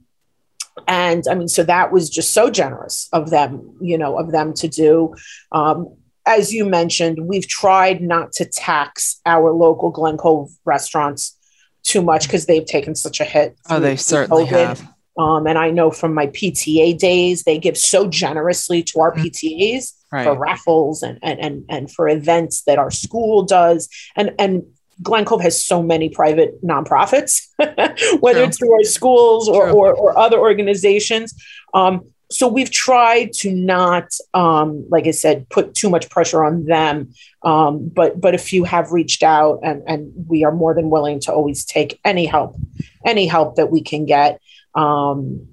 [0.88, 4.54] and i mean so that was just so generous of them you know of them
[4.54, 5.14] to do
[5.52, 11.38] um, as you mentioned we've tried not to tax our local glen cove restaurants
[11.84, 14.50] too much because they've taken such a hit oh they certainly COVID.
[14.68, 19.12] have um, and I know from my PTA days, they give so generously to our
[19.14, 19.24] mm-hmm.
[19.24, 20.24] PTAs right.
[20.24, 23.90] for raffles and, and, and, and for events that our school does.
[24.16, 24.64] And, and
[25.02, 28.48] Glen Cove has so many private nonprofits, whether True.
[28.48, 31.34] it's through our schools or, or, or, other organizations.
[31.74, 36.66] Um, so we've tried to not, um, like I said, put too much pressure on
[36.66, 37.14] them.
[37.44, 41.20] Um, but but a few have reached out, and and we are more than willing
[41.22, 42.56] to always take any help,
[43.06, 44.40] any help that we can get.
[44.76, 45.48] Um,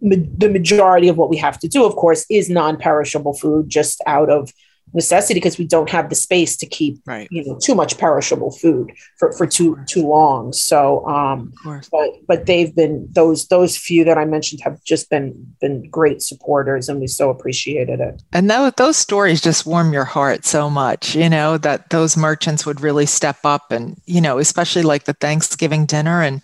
[0.00, 4.02] ma- the majority of what we have to do, of course, is non-perishable food, just
[4.06, 4.52] out of
[4.94, 7.28] necessity because we don't have the space to keep right.
[7.30, 10.52] you know too much perishable food for, for too too long.
[10.52, 11.52] So um
[11.90, 16.22] but but they've been those those few that i mentioned have just been been great
[16.22, 18.22] supporters and we so appreciated it.
[18.32, 22.64] And those, those stories just warm your heart so much you know that those merchants
[22.64, 26.40] would really step up and you know especially like the thanksgiving dinner and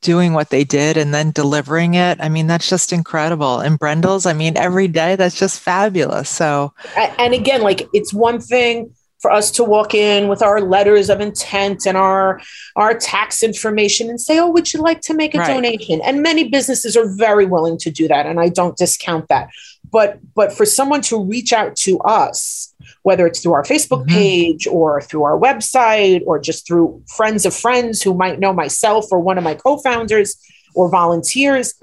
[0.00, 2.18] doing what they did and then delivering it.
[2.20, 3.60] I mean, that's just incredible.
[3.60, 6.28] And Brendel's, I mean, every day that's just fabulous.
[6.28, 11.10] So, and again, like it's one thing for us to walk in with our letters
[11.10, 12.40] of intent and our
[12.76, 15.48] our tax information and say, "Oh, would you like to make a right.
[15.48, 19.50] donation?" And many businesses are very willing to do that, and I don't discount that.
[19.90, 22.69] But but for someone to reach out to us,
[23.02, 24.14] whether it's through our Facebook mm-hmm.
[24.14, 29.06] page or through our website or just through friends of friends who might know myself
[29.10, 30.36] or one of my co-founders
[30.74, 31.74] or volunteers,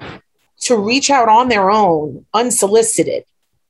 [0.59, 3.23] to reach out on their own, unsolicited,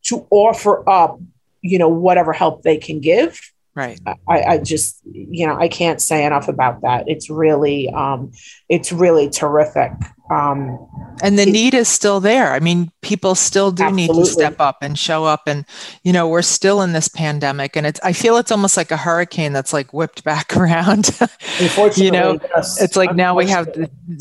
[0.03, 1.19] to offer up,
[1.61, 3.39] you know, whatever help they can give
[3.77, 3.99] Right.
[4.27, 7.03] I, I just, you know, I can't say enough about that.
[7.07, 8.31] It's really, um,
[8.67, 9.91] it's really terrific.
[10.29, 10.87] Um,
[11.23, 12.51] and the it, need is still there.
[12.53, 14.13] I mean, people still do absolutely.
[14.15, 15.43] need to step up and show up.
[15.47, 15.65] And,
[16.03, 18.97] you know, we're still in this pandemic and it's, I feel it's almost like a
[18.97, 21.09] hurricane that's like whipped back around.
[21.59, 22.81] Unfortunately, you know, yes.
[22.81, 23.69] it's like now we have,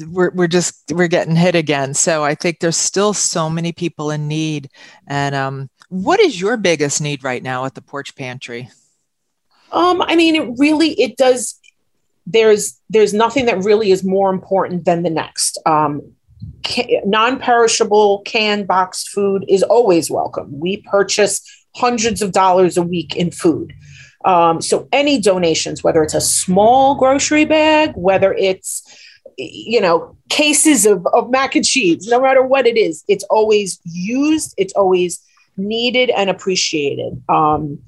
[0.08, 1.92] we're, we're just, we're getting hit again.
[1.92, 4.70] So I think there's still so many people in need.
[5.06, 8.70] And um, what is your biggest need right now at the porch pantry?
[9.72, 11.58] Um, I mean, it really, it does,
[12.26, 15.58] there's there's nothing that really is more important than the next.
[15.64, 16.02] Um,
[16.64, 20.58] ca- non-perishable canned boxed food is always welcome.
[20.58, 21.40] We purchase
[21.76, 23.72] hundreds of dollars a week in food.
[24.24, 28.82] Um, so any donations, whether it's a small grocery bag, whether it's
[29.38, 33.80] you know cases of, of mac and cheese, no matter what it is, it's always
[33.84, 34.54] used.
[34.56, 35.22] It's always
[35.56, 37.22] needed and appreciated.
[37.28, 37.78] Um,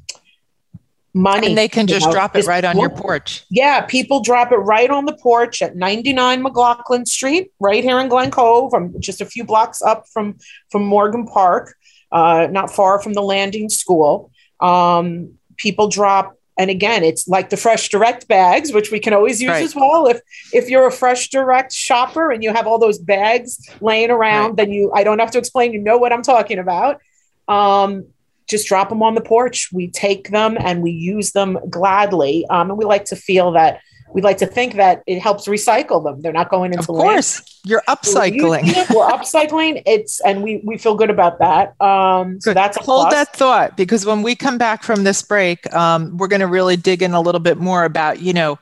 [1.14, 1.48] money.
[1.48, 3.44] And they can just know, drop it right on your porch.
[3.50, 8.08] Yeah, people drop it right on the porch at 99 McLaughlin Street, right here in
[8.08, 8.74] Glen Cove.
[8.74, 10.38] I'm just a few blocks up from
[10.70, 11.74] from Morgan Park,
[12.12, 14.30] uh, not far from the landing school.
[14.60, 19.40] Um, people drop and again it's like the fresh direct bags which we can always
[19.40, 19.62] use right.
[19.62, 20.20] as well if
[20.52, 24.56] if you're a fresh direct shopper and you have all those bags laying around right.
[24.56, 27.00] then you i don't have to explain you know what i'm talking about
[27.48, 28.06] um,
[28.48, 29.70] just drop them on the porch.
[29.72, 32.46] We take them and we use them gladly.
[32.50, 33.80] Um, and we like to feel that
[34.14, 36.22] we like to think that it helps recycle them.
[36.22, 36.80] They're not going into.
[36.80, 37.48] Of course, land.
[37.64, 38.64] you're upcycling.
[38.64, 39.82] We're, we're upcycling.
[39.86, 41.80] It's and we we feel good about that.
[41.80, 43.12] Um, so that's hold plus.
[43.12, 46.76] that thought because when we come back from this break, um, we're going to really
[46.76, 48.58] dig in a little bit more about you know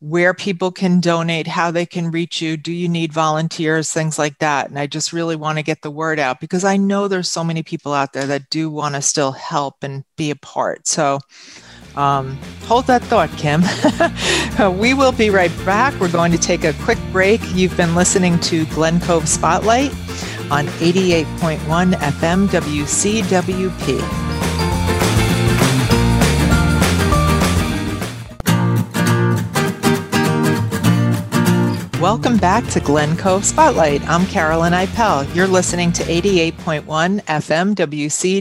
[0.00, 4.38] where people can donate, how they can reach you, do you need volunteers, things like
[4.38, 4.68] that.
[4.68, 7.42] And I just really want to get the word out because I know there's so
[7.42, 10.86] many people out there that do want to still help and be a part.
[10.86, 11.18] So
[11.96, 13.62] um, hold that thought, Kim.
[14.78, 15.98] we will be right back.
[15.98, 17.40] We're going to take a quick break.
[17.54, 19.92] You've been listening to Glen Cove Spotlight
[20.50, 24.35] on 88.1 FM WCWP.
[32.00, 34.06] Welcome back to Glen Cove Spotlight.
[34.06, 35.34] I'm Carolyn Ipel.
[35.34, 36.82] You're listening to 88.1
[37.22, 37.74] FM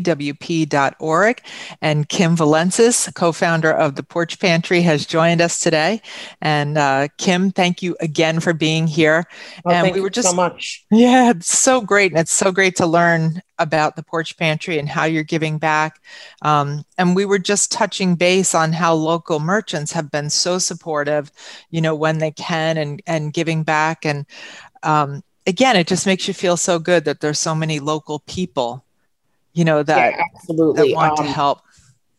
[0.03, 1.41] WCWP.org.
[1.81, 6.01] And Kim Valensis, co founder of the Porch Pantry, has joined us today.
[6.41, 9.23] And uh, Kim, thank you again for being here.
[9.63, 10.85] Well, and we were just so much.
[10.91, 12.11] Yeah, it's so great.
[12.11, 16.01] And it's so great to learn about the porch pantry and how you're giving back.
[16.41, 21.31] Um, and we were just touching base on how local merchants have been so supportive,
[21.69, 24.05] you know, when they can and and giving back.
[24.05, 24.25] And
[24.83, 28.83] um, again, it just makes you feel so good that there's so many local people,
[29.53, 31.61] you know, that yeah, absolutely that want um, to help.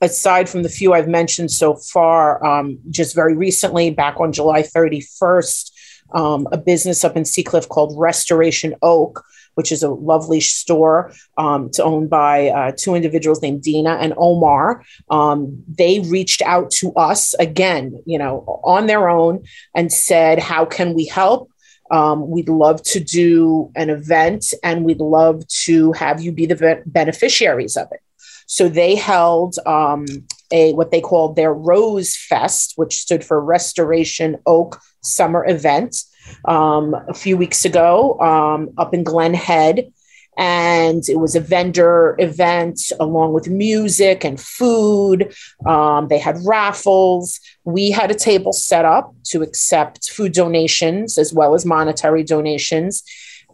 [0.00, 4.62] Aside from the few I've mentioned so far, um, just very recently, back on July
[4.62, 5.70] 31st,
[6.12, 9.24] um, a business up in Seacliff called Restoration Oak
[9.56, 11.12] which is a lovely store.
[11.36, 14.84] Um, it's owned by uh, two individuals named Dina and Omar.
[15.10, 19.44] Um, they reached out to us again, you know, on their own
[19.74, 21.50] and said, How can we help?
[21.90, 26.82] Um, we'd love to do an event and we'd love to have you be the
[26.84, 28.00] beneficiaries of it.
[28.46, 30.06] So they held um,
[30.52, 35.96] a what they called their Rose Fest, which stood for Restoration Oak Summer Event
[36.44, 39.92] um, a few weeks ago um, up in Glen Head.
[40.38, 45.34] And it was a vendor event along with music and food.
[45.64, 47.40] Um, they had raffles.
[47.64, 53.02] We had a table set up to accept food donations as well as monetary donations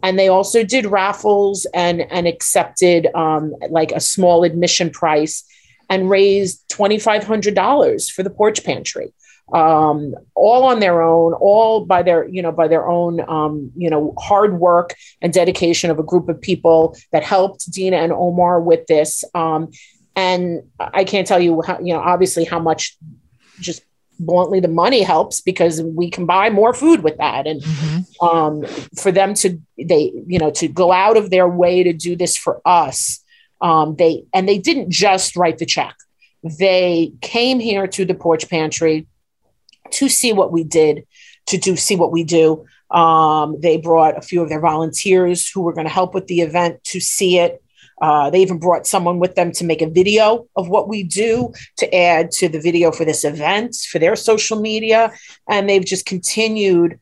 [0.03, 5.43] and they also did raffles and and accepted um, like a small admission price
[5.89, 9.13] and raised $2500 for the porch pantry
[9.51, 13.89] um, all on their own, all by their, you know, by their own, um, you
[13.89, 18.61] know, hard work and dedication of a group of people that helped Dina and Omar
[18.61, 19.23] with this.
[19.33, 19.71] Um,
[20.15, 22.97] and I can't tell you how, you know, obviously how much
[23.59, 23.83] just
[24.19, 28.25] bluntly the money helps because we can buy more food with that and mm-hmm.
[28.25, 28.63] um,
[28.95, 32.37] for them to they you know to go out of their way to do this
[32.37, 33.23] for us
[33.61, 35.95] um, they and they didn't just write the check
[36.59, 39.07] they came here to the porch pantry
[39.91, 41.05] to see what we did,
[41.47, 42.65] to do see what we do.
[42.91, 46.41] Um, they brought a few of their volunteers who were going to help with the
[46.41, 47.61] event to see it.
[48.01, 51.53] Uh, they even brought someone with them to make a video of what we do
[51.77, 55.11] to add to the video for this event for their social media,
[55.47, 56.99] and they've just continued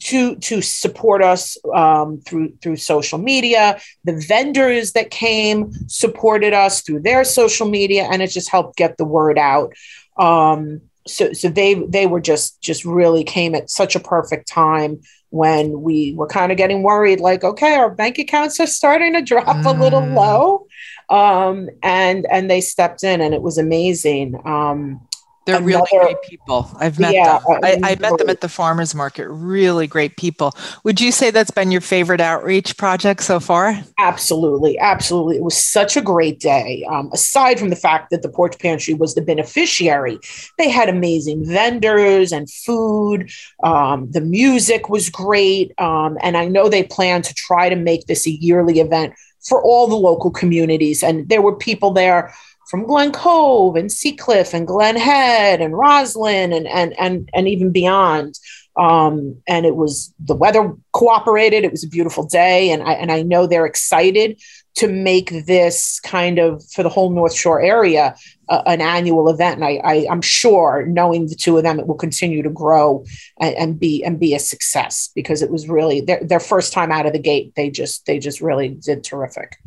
[0.00, 3.80] to to support us um, through through social media.
[4.04, 8.96] The vendors that came supported us through their social media, and it just helped get
[8.96, 9.72] the word out.
[10.16, 15.00] Um, so so they they were just just really came at such a perfect time
[15.32, 19.22] when we were kind of getting worried, like, okay, our bank accounts are starting to
[19.22, 19.64] drop mm.
[19.64, 20.14] a little mm.
[20.14, 20.66] low.
[21.08, 24.40] Um, and and they stepped in and it was amazing.
[24.44, 25.00] Um,
[25.44, 26.70] they're Another, really great people.
[26.78, 27.58] I've met yeah, them.
[27.64, 29.28] I, I, met them at the farmers market.
[29.28, 30.54] Really great people.
[30.84, 33.78] Would you say that's been your favorite outreach project so far?
[33.98, 35.36] Absolutely, absolutely.
[35.36, 36.84] It was such a great day.
[36.88, 40.18] Um, aside from the fact that the porch pantry was the beneficiary,
[40.58, 43.30] they had amazing vendors and food.
[43.64, 48.06] Um, the music was great, um, and I know they plan to try to make
[48.06, 51.02] this a yearly event for all the local communities.
[51.02, 52.32] And there were people there
[52.72, 57.70] from Glen Cove and Seacliff and Glen Head and Roslyn and and and and even
[57.70, 58.38] beyond.
[58.78, 61.64] Um, and it was the weather cooperated.
[61.64, 64.40] It was a beautiful day, and I and I know they're excited
[64.76, 68.16] to make this kind of for the whole North Shore area
[68.48, 69.56] uh, an annual event.
[69.56, 73.04] And I, I am sure, knowing the two of them, it will continue to grow
[73.38, 76.90] and, and, be and be a success because it was really their their first time
[76.90, 77.52] out of the gate.
[77.54, 79.58] They just they just really did terrific.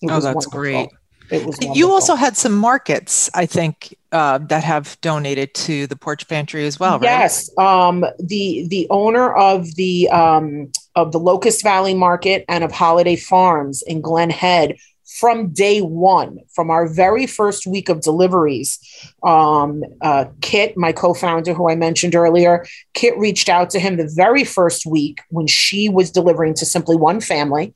[0.00, 0.60] It oh, that's wonderful.
[0.60, 0.88] great.
[1.30, 5.96] It was you also had some markets, I think, uh, that have donated to the
[5.96, 7.04] porch pantry as well, right?
[7.04, 7.50] Yes.
[7.56, 13.16] Um, the the owner of the um, of the Locust Valley Market and of Holiday
[13.16, 14.76] Farms in Glen Head
[15.18, 18.80] from day one, from our very first week of deliveries,
[19.22, 23.96] um, uh, Kit, my co founder, who I mentioned earlier, Kit reached out to him
[23.96, 27.72] the very first week when she was delivering to simply one family.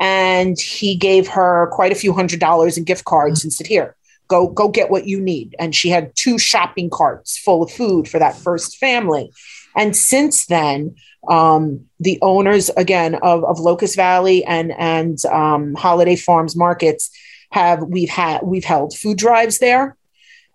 [0.00, 3.46] And he gave her quite a few hundred dollars in gift cards mm-hmm.
[3.46, 3.94] and said, Here,
[4.28, 8.08] go go get what you need and she had two shopping carts full of food
[8.08, 9.32] for that first family
[9.76, 10.94] and since then
[11.26, 17.10] um, the owners again of, of locust valley and and um, holiday farms markets
[17.50, 19.96] have we've had we've held food drives there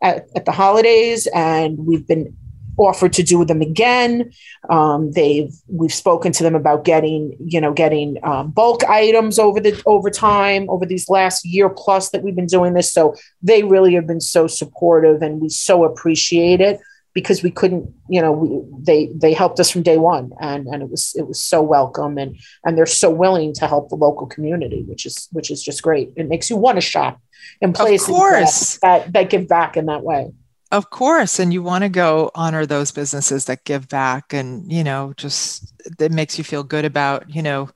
[0.01, 2.35] at, at the holidays and we've been
[2.77, 4.31] offered to do them again.
[4.69, 9.59] Um, they've we've spoken to them about getting you know getting um, bulk items over
[9.59, 12.91] the over time over these last year plus that we've been doing this.
[12.91, 16.79] So they really have been so supportive, and we so appreciate it
[17.13, 20.81] because we couldn't you know we, they they helped us from day one and and
[20.81, 24.27] it was it was so welcome and and they're so willing to help the local
[24.27, 27.21] community which is which is just great it makes you want to shop
[27.61, 30.31] in places that, that, that give back in that way
[30.73, 31.37] of course.
[31.37, 35.71] And you want to go honor those businesses that give back and, you know, just
[35.99, 37.69] it makes you feel good about, you know,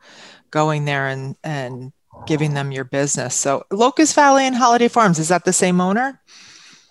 [0.50, 1.94] going there and, and
[2.26, 3.36] giving them your business.
[3.36, 6.20] So Locust Valley and Holiday Farms, is that the same owner?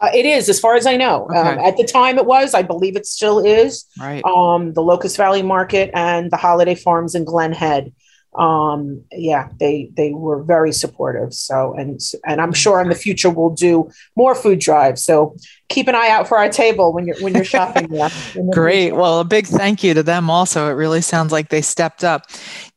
[0.01, 1.27] Uh, it is, as far as I know.
[1.31, 1.39] Okay.
[1.39, 2.55] Um, at the time, it was.
[2.55, 3.87] I believe it still is.
[3.99, 4.23] Right.
[4.25, 7.93] Um, the Locust Valley Market and the Holiday Farms in Glen Head
[8.37, 11.33] um, yeah, they they were very supportive.
[11.33, 15.03] So and and I'm sure in the future we'll do more food drives.
[15.03, 15.37] So
[15.69, 18.11] keep an eye out for our table when you're when you're shopping there.
[18.53, 18.89] Great.
[18.89, 18.97] Future.
[18.97, 20.69] Well, a big thank you to them also.
[20.69, 22.27] It really sounds like they stepped up.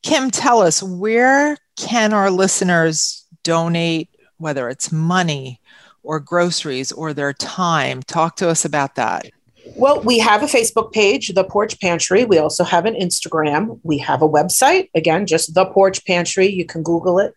[0.02, 4.08] Kim, tell us where can our listeners donate,
[4.38, 5.59] whether it's money
[6.02, 8.02] or groceries or their time?
[8.02, 9.30] Talk to us about that.
[9.76, 12.24] Well, we have a Facebook page, The Porch Pantry.
[12.24, 13.78] We also have an Instagram.
[13.82, 16.48] We have a website, again, just The Porch Pantry.
[16.48, 17.34] You can Google it.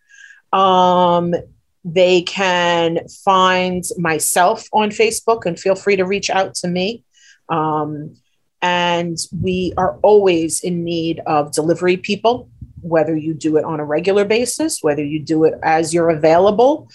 [0.58, 1.34] Um,
[1.84, 7.04] they can find myself on Facebook and feel free to reach out to me.
[7.50, 8.16] Um,
[8.62, 12.50] and we are always in need of delivery people,
[12.82, 16.90] whether you do it on a regular basis, whether you do it as you're available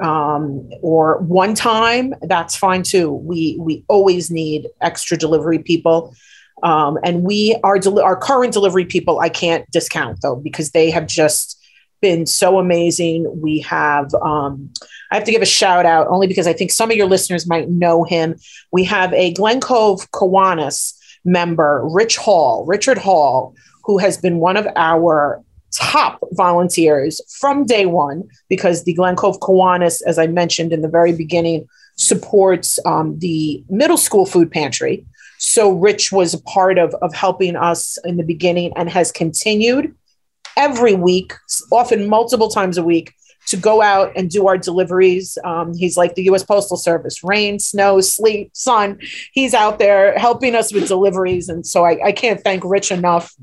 [0.00, 3.10] um, or one time, that's fine too.
[3.12, 6.14] We we always need extra delivery people.
[6.62, 10.90] Um, and we our del- our current delivery people I can't discount though because they
[10.90, 11.58] have just
[12.00, 13.40] been so amazing.
[13.40, 14.70] We have um,
[15.10, 17.46] I have to give a shout out only because I think some of your listeners
[17.46, 18.36] might know him.
[18.72, 20.94] We have a Glen Cove Kiwanis
[21.24, 25.42] member, Rich Hall, Richard Hall, who has been one of our
[25.80, 30.88] top volunteers from day one because the Glen Cove Kiwanis, as I mentioned in the
[30.88, 31.66] very beginning,
[31.96, 35.06] supports um, the middle school food pantry.
[35.38, 39.94] So Rich was a part of, of helping us in the beginning and has continued
[40.56, 41.32] every week,
[41.72, 43.14] often multiple times a week,
[43.46, 45.38] to go out and do our deliveries.
[45.44, 48.98] Um, he's like the US Postal Service rain, snow, sleet, sun.
[49.32, 51.48] He's out there helping us with deliveries.
[51.48, 53.34] And so I, I can't thank Rich enough.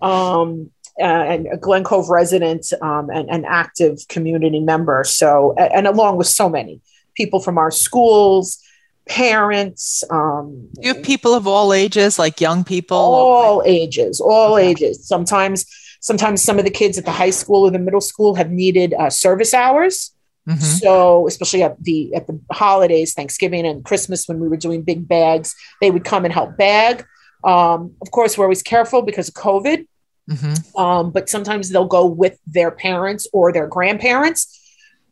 [0.00, 0.70] Um,
[1.00, 5.04] uh, and a Glen Cove resident um, and an active community member.
[5.04, 6.80] So, and along with so many
[7.14, 8.62] people from our schools,
[9.08, 10.04] parents.
[10.10, 12.96] Um, you have people of all ages, like young people.
[12.96, 14.70] All ages, all okay.
[14.70, 15.06] ages.
[15.06, 15.66] Sometimes,
[16.00, 18.94] sometimes some of the kids at the high school or the middle school have needed
[18.94, 20.12] uh, service hours.
[20.48, 20.58] Mm-hmm.
[20.58, 25.06] So, especially at the at the holidays, Thanksgiving and Christmas, when we were doing big
[25.06, 27.06] bags, they would come and help bag.
[27.44, 29.86] Um, of course, we're always careful because of COVID
[30.30, 30.80] Mm-hmm.
[30.80, 34.58] Um, but sometimes they'll go with their parents or their grandparents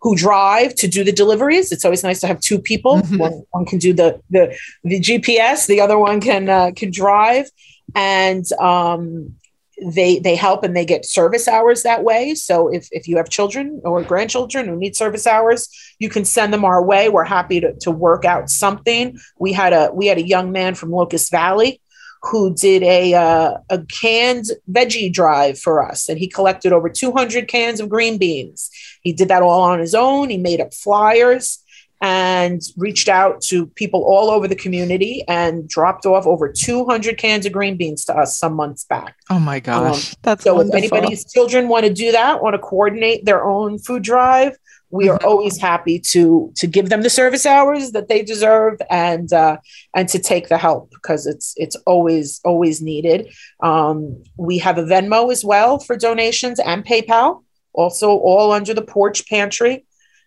[0.02, 1.72] who drive to do the deliveries.
[1.72, 2.96] It's always nice to have two people.
[2.96, 3.18] Mm-hmm.
[3.18, 7.50] One, one can do the the the GPS, the other one can uh, can drive,
[7.94, 9.34] and um,
[9.82, 12.34] they they help and they get service hours that way.
[12.34, 16.52] So if if you have children or grandchildren who need service hours, you can send
[16.52, 17.08] them our way.
[17.08, 19.18] We're happy to to work out something.
[19.38, 21.80] We had a we had a young man from Locust Valley
[22.23, 27.49] who did a uh, a canned veggie drive for us, and he collected over 200
[27.49, 28.71] cans of green beans.
[29.03, 30.29] He did that all on his own.
[30.29, 31.62] He made up flyers
[32.03, 37.45] and reached out to people all over the community and dropped off over 200 cans
[37.45, 39.16] of green beans to us some months back.
[39.29, 40.55] Oh my gosh, um, that's so.
[40.55, 40.79] Wonderful.
[40.79, 44.57] If anybody's children want to do that, want to coordinate their own food drive,
[44.91, 45.28] we are mm-hmm.
[45.28, 49.57] always happy to to give them the service hours that they deserve and uh,
[49.95, 53.32] and to take the help because it's it's always always needed.
[53.62, 58.82] Um, we have a Venmo as well for donations and PayPal, also all under the
[58.82, 59.84] porch pantry.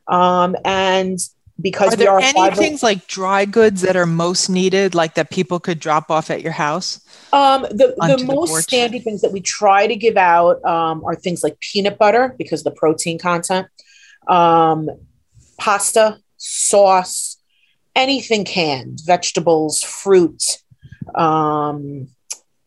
[0.08, 1.20] Um, and
[1.62, 5.60] because are there any things like dry goods that are most needed, like that people
[5.60, 7.00] could drop off at your house?
[7.32, 11.16] Um, the the most the standard things that we try to give out um, are
[11.16, 13.68] things like peanut butter because the protein content
[14.28, 14.90] um,
[15.58, 17.38] pasta, sauce,
[17.96, 20.60] anything canned, vegetables, fruit.
[21.16, 22.08] Um,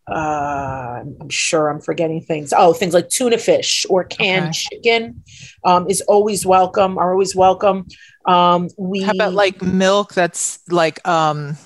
[0.08, 2.52] uh, I'm sure I'm forgetting things.
[2.56, 4.52] Oh, things like tuna fish or canned okay.
[4.52, 5.24] chicken
[5.64, 6.96] um, is always welcome.
[6.96, 7.86] Are always welcome.
[8.24, 11.56] Um, we how about like milk that's like um,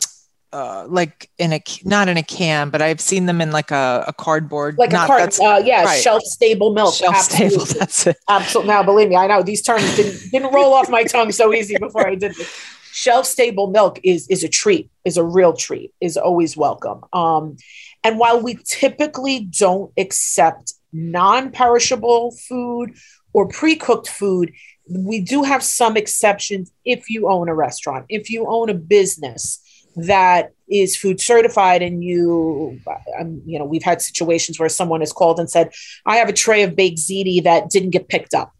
[0.53, 4.05] uh, like in a not in a can, but I've seen them in like a,
[4.09, 5.46] a cardboard, like not, a carton.
[5.46, 6.01] Uh, yeah, right.
[6.01, 6.94] shelf stable milk.
[6.94, 7.59] Shelf Absolutely.
[7.66, 7.66] stable.
[7.78, 8.16] That's it.
[8.28, 8.72] Absolutely.
[8.72, 11.76] Now, believe me, I know these terms didn't didn't roll off my tongue so easy
[11.78, 12.53] before I did this.
[12.92, 14.90] Shelf stable milk is is a treat.
[15.05, 15.94] Is a real treat.
[16.01, 17.05] Is always welcome.
[17.12, 17.57] Um,
[18.03, 22.96] and while we typically don't accept non-perishable food
[23.32, 24.53] or pre-cooked food,
[24.88, 29.61] we do have some exceptions if you own a restaurant, if you own a business
[29.97, 32.78] that is food certified and you
[33.18, 35.70] um, you know we've had situations where someone has called and said
[36.07, 38.53] i have a tray of baked ziti that didn't get picked up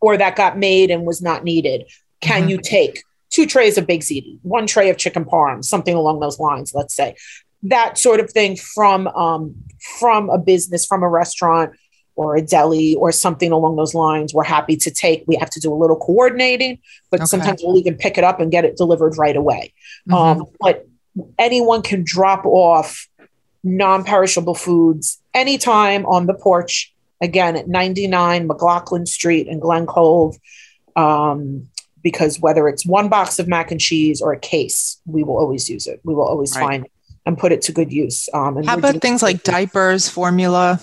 [0.00, 1.84] or that got made and was not needed
[2.20, 2.50] can mm-hmm.
[2.50, 6.38] you take two trays of baked ziti one tray of chicken parm something along those
[6.38, 7.14] lines let's say
[7.62, 9.54] that sort of thing from um,
[9.98, 11.74] from a business from a restaurant
[12.16, 15.60] or a deli or something along those lines we're happy to take we have to
[15.60, 16.78] do a little coordinating
[17.10, 17.26] but okay.
[17.26, 19.72] sometimes we'll even pick it up and get it delivered right away
[20.08, 20.14] mm-hmm.
[20.14, 20.86] um, but
[21.38, 23.08] anyone can drop off
[23.62, 30.36] non-perishable foods anytime on the porch again at 99 mclaughlin street in glen cove
[30.96, 31.68] um,
[32.02, 35.68] because whether it's one box of mac and cheese or a case we will always
[35.68, 36.62] use it we will always right.
[36.62, 36.90] find it
[37.26, 40.78] and put it to good use um, how about things like diapers formula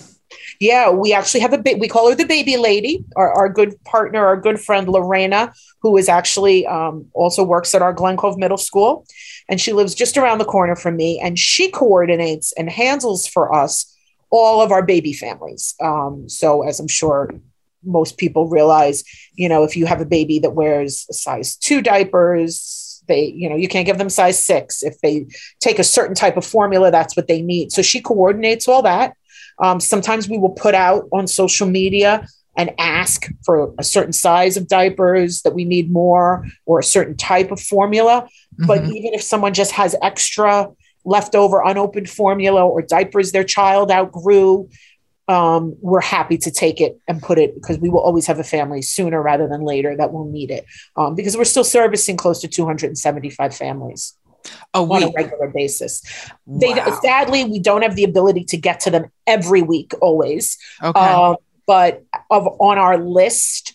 [0.60, 1.80] yeah, we actually have a bit.
[1.80, 3.04] We call her the baby lady.
[3.16, 7.82] Our, our good partner, our good friend Lorena, who is actually um, also works at
[7.82, 9.06] our Glen Cove Middle School,
[9.50, 11.20] and she lives just around the corner from me.
[11.20, 13.98] And she coordinates and handles for us
[14.30, 15.76] all of our baby families.
[15.82, 17.30] Um, so, as I'm sure
[17.84, 19.04] most people realize,
[19.34, 23.56] you know, if you have a baby that wears size two diapers, they, you know,
[23.56, 24.84] you can't give them size six.
[24.84, 25.26] If they
[25.60, 27.72] take a certain type of formula, that's what they need.
[27.72, 29.16] So she coordinates all that.
[29.62, 34.57] Um, sometimes we will put out on social media and ask for a certain size
[34.57, 38.28] of diapers that we need more or a certain type of formula.
[38.55, 38.66] Mm-hmm.
[38.66, 40.70] But even if someone just has extra
[41.05, 44.70] leftover unopened formula or diapers their child outgrew,
[45.28, 48.43] um, we're happy to take it and put it because we will always have a
[48.43, 50.66] family sooner rather than later that will need it
[50.97, 54.18] um, because we're still servicing close to 275 families
[54.74, 55.04] a week.
[55.04, 56.04] on a regular basis.
[56.45, 56.60] Wow.
[56.60, 60.58] They sadly we don't have the ability to get to them every week always.
[60.82, 60.99] Okay.
[60.99, 61.36] Uh,
[61.68, 63.74] but of on our list,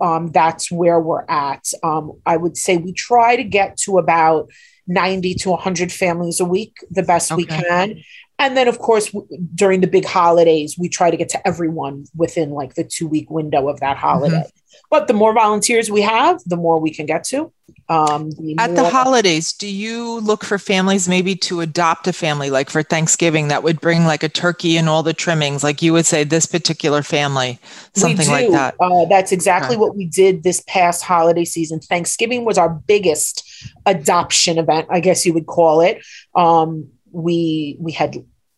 [0.00, 1.70] um, that's where we're at.
[1.82, 4.50] Um, I would say we try to get to about
[4.86, 7.36] 90 to 100 families a week the best okay.
[7.36, 8.02] we can.
[8.38, 12.06] And then, of course, w- during the big holidays, we try to get to everyone
[12.16, 14.36] within like the two week window of that holiday.
[14.36, 14.48] Mm-hmm.
[14.90, 17.52] But the more volunteers we have, the more we can get to.
[17.88, 22.50] Um, the At the holidays, do you look for families maybe to adopt a family,
[22.50, 25.92] like for Thanksgiving, that would bring like a turkey and all the trimmings, like you
[25.92, 27.58] would say this particular family,
[27.94, 28.74] something like that?
[28.80, 29.80] Uh, that's exactly okay.
[29.80, 31.78] what we did this past holiday season.
[31.80, 33.46] Thanksgiving was our biggest
[33.86, 36.02] adoption event, I guess you would call it.
[36.34, 38.16] Um, we we had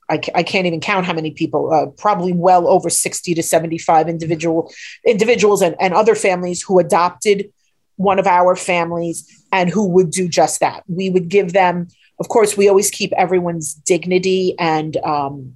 [0.09, 4.09] I, I can't even count how many people, uh, probably well over 60 to 75
[4.09, 4.72] individual
[5.04, 7.52] individuals and, and other families who adopted
[7.96, 10.84] one of our families and who would do just that.
[10.86, 11.88] We would give them,
[12.20, 15.54] of course, we always keep everyone's dignity and um,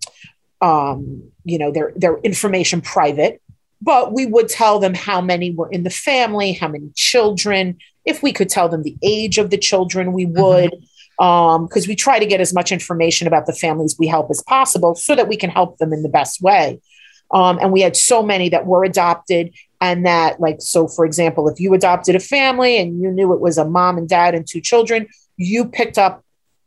[0.61, 3.41] um, you know, their their information private,
[3.81, 7.79] but we would tell them how many were in the family, how many children.
[8.05, 10.43] If we could tell them the age of the children, we mm-hmm.
[10.43, 10.73] would.
[10.73, 10.85] Mm-hmm
[11.21, 14.43] because um, we try to get as much information about the families we help as
[14.45, 16.81] possible so that we can help them in the best way.
[17.31, 21.49] Um, and we had so many that were adopted and that like so for example
[21.49, 24.47] if you adopted a family and you knew it was a mom and dad and
[24.47, 25.07] two children
[25.37, 26.25] you picked up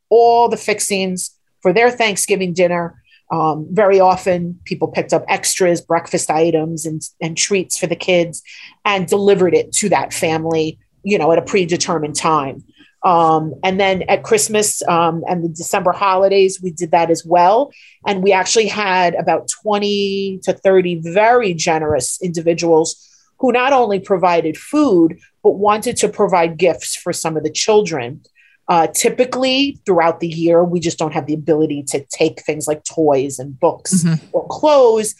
[0.09, 1.31] all the fixings
[1.61, 2.99] for their thanksgiving dinner
[3.31, 8.41] um, very often people picked up extras breakfast items and, and treats for the kids
[8.85, 12.63] and delivered it to that family you know at a predetermined time
[13.03, 17.71] um, and then at Christmas um, and the December holidays, we did that as well.
[18.07, 24.57] And we actually had about 20 to 30 very generous individuals who not only provided
[24.57, 28.21] food, but wanted to provide gifts for some of the children.
[28.69, 32.85] Uh, typically, throughout the year, we just don't have the ability to take things like
[32.85, 34.25] toys and books mm-hmm.
[34.31, 35.15] or clothes.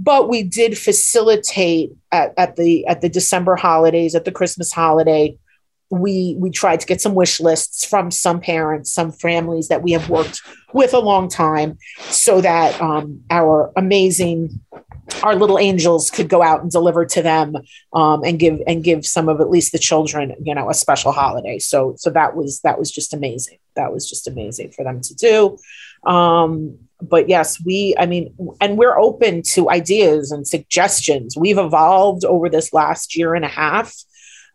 [0.00, 5.36] But we did facilitate at, at the at the December holidays, at the Christmas holiday,
[5.90, 9.92] we we tried to get some wish lists from some parents, some families that we
[9.92, 14.60] have worked with a long time, so that um, our amazing
[15.22, 17.56] our little angels could go out and deliver to them
[17.94, 21.12] um, and give and give some of at least the children you know a special
[21.12, 21.58] holiday.
[21.58, 23.58] So so that was that was just amazing.
[23.74, 25.58] That was just amazing for them to do.
[26.04, 31.36] Um, but yes we i mean and we're open to ideas and suggestions.
[31.36, 33.94] We've evolved over this last year and a half.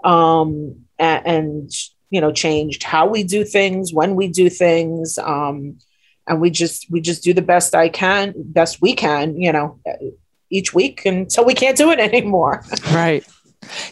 [0.03, 1.72] Um, and, and,
[2.10, 5.80] you know changed how we do things when we do things um,
[6.28, 9.80] and we just we just do the best i can best we can you know
[10.54, 12.64] each week until we can't do it anymore.
[12.91, 13.26] Right.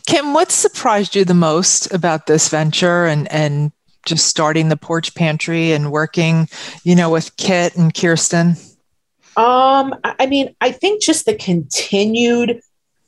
[0.05, 3.71] Kim what surprised you the most about this venture and and
[4.05, 6.49] just starting the porch pantry and working
[6.83, 8.55] you know with kit and kirsten?
[9.37, 12.61] Um i mean i think just the continued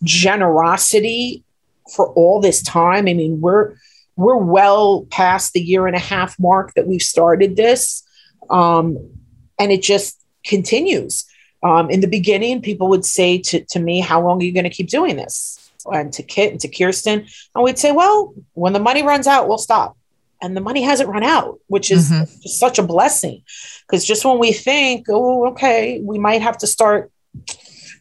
[0.03, 1.43] generosity
[1.91, 3.07] for all this time.
[3.07, 3.75] I mean, we're
[4.15, 8.03] we're well past the year and a half mark that we've started this,
[8.49, 8.97] um,
[9.59, 11.25] and it just continues.
[11.63, 14.65] Um, in the beginning, people would say to, to me, "How long are you going
[14.65, 15.59] to keep doing this?"
[15.91, 17.25] And to Kit and to Kirsten,
[17.55, 19.97] and we'd say, "Well, when the money runs out, we'll stop."
[20.41, 22.25] And the money hasn't run out, which is mm-hmm.
[22.41, 23.43] just such a blessing.
[23.87, 27.11] Because just when we think, "Oh, okay, we might have to start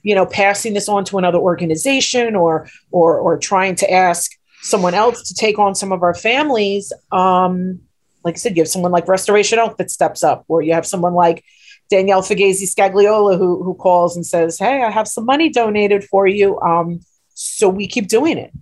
[0.02, 4.32] you know, passing this on to another organization or or or trying to ask
[4.62, 6.92] someone else to take on some of our families.
[7.10, 7.80] Um,
[8.24, 10.86] like I said, you have someone like Restoration Oak that steps up, or you have
[10.86, 11.44] someone like
[11.90, 16.26] Danielle Fugazy Scagliola who who calls and says, "Hey, I have some money donated for
[16.26, 17.00] you." Um,
[17.34, 18.52] so we keep doing it,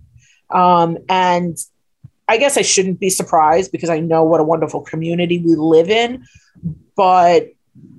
[0.49, 1.57] um, and
[2.27, 5.89] I guess I shouldn't be surprised because I know what a wonderful community we live
[5.89, 6.25] in,
[6.95, 7.49] but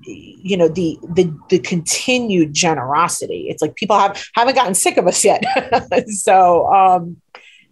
[0.05, 3.47] you know the the the continued generosity.
[3.49, 5.43] It's like people have haven't gotten sick of us yet.
[6.09, 7.17] So um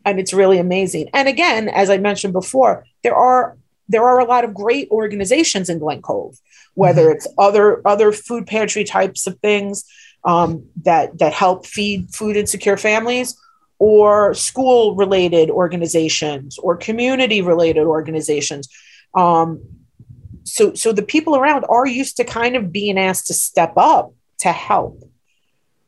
[0.04, 1.10] and it's really amazing.
[1.12, 3.56] And again as i mentioned before there are
[3.88, 6.38] there are a lot of great organizations in glen cove
[6.74, 7.12] whether mm-hmm.
[7.12, 9.84] it's other other food pantry types of things
[10.24, 13.36] um, that that help feed food insecure families
[13.78, 18.68] or school related organizations or community related organizations.
[19.14, 19.62] Um,
[20.44, 24.12] so so the people around are used to kind of being asked to step up
[24.38, 25.02] to help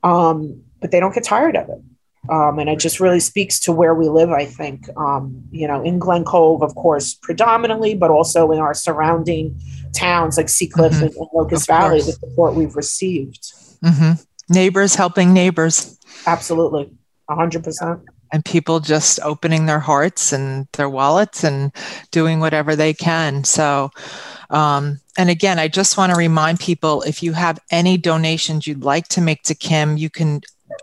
[0.04, 1.80] um, but they don't get tired of it.
[2.28, 4.88] Um, and it just really speaks to where we live i think.
[4.96, 9.60] Um, you know in glen cove of course predominantly but also in our surrounding
[9.92, 11.04] towns like seacliff mm-hmm.
[11.04, 13.52] and, and, locust valley the support we've received.
[13.82, 14.22] Mm-hmm.
[14.48, 15.98] neighbors helping neighbors.
[16.26, 16.92] Absolutely.
[17.28, 21.70] 100% and people just opening their hearts and their wallets and
[22.10, 23.44] doing whatever they can.
[23.44, 23.90] So
[24.52, 28.84] um, and again, I just want to remind people if you have any donations you'd
[28.84, 30.42] like to make to Kim, you can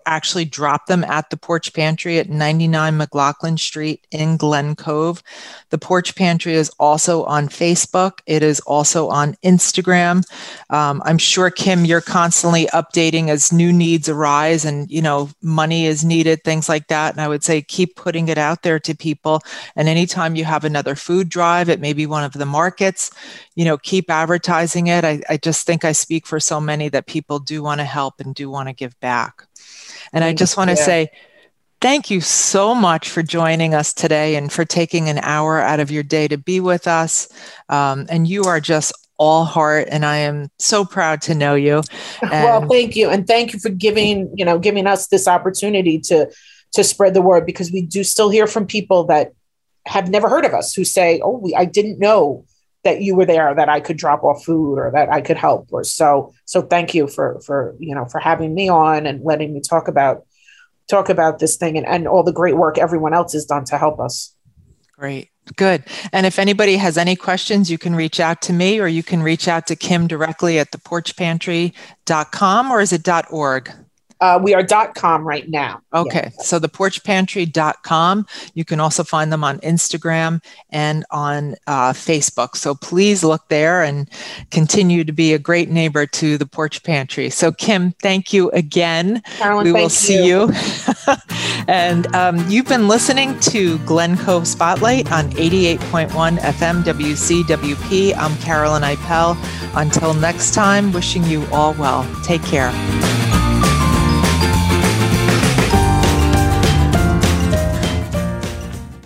[0.10, 5.22] actually drop them at the Porch Pantry at 99 McLaughlin Street in Glen Cove.
[5.70, 8.20] The Porch Pantry is also on Facebook.
[8.26, 10.24] It is also on Instagram.
[10.72, 15.86] Um, I'm sure Kim, you're constantly updating as new needs arise, and you know money
[15.86, 17.14] is needed, things like that.
[17.14, 19.41] And I would say keep putting it out there to people.
[19.76, 23.12] And anytime you have another food drive, it may be one of the markets.
[23.55, 25.05] You know, keep advertising it.
[25.05, 28.20] I, I just think I speak for so many that people do want to help
[28.20, 29.49] and do want to give back.
[30.14, 30.86] And I just want to yeah.
[30.86, 31.12] say
[31.82, 35.91] thank you so much for joining us today and for taking an hour out of
[35.91, 37.30] your day to be with us.
[37.70, 41.84] Um, and you are just all heart and i am so proud to know you
[42.22, 46.00] and well thank you and thank you for giving you know giving us this opportunity
[46.00, 46.26] to
[46.72, 49.34] to spread the word because we do still hear from people that
[49.86, 52.45] have never heard of us who say oh we, i didn't know
[52.84, 55.67] that you were there that I could drop off food or that I could help
[55.71, 59.53] or so so thank you for for you know for having me on and letting
[59.53, 60.23] me talk about
[60.89, 63.77] talk about this thing and, and all the great work everyone else has done to
[63.77, 64.36] help us.
[64.97, 65.30] Great.
[65.55, 65.84] Good.
[66.11, 69.23] And if anybody has any questions, you can reach out to me or you can
[69.23, 73.71] reach out to Kim directly at theporchpantry.com or is it .org?
[74.22, 75.82] Uh, we are .com right now.
[75.93, 76.43] Okay, yeah.
[76.43, 78.26] so the porchpantry.com.
[78.53, 82.55] You can also find them on Instagram and on uh, Facebook.
[82.55, 84.09] So please look there and
[84.51, 87.30] continue to be a great neighbor to the Porch Pantry.
[87.30, 89.22] So Kim, thank you again.
[89.38, 90.51] Carolyn, we will see you.
[91.67, 98.15] and um, you've been listening to Glen Cove Spotlight on 88.1 FM WCWP.
[98.17, 99.38] I'm Carolyn Ipel.
[99.76, 102.07] Until next time, wishing you all well.
[102.24, 102.72] Take care.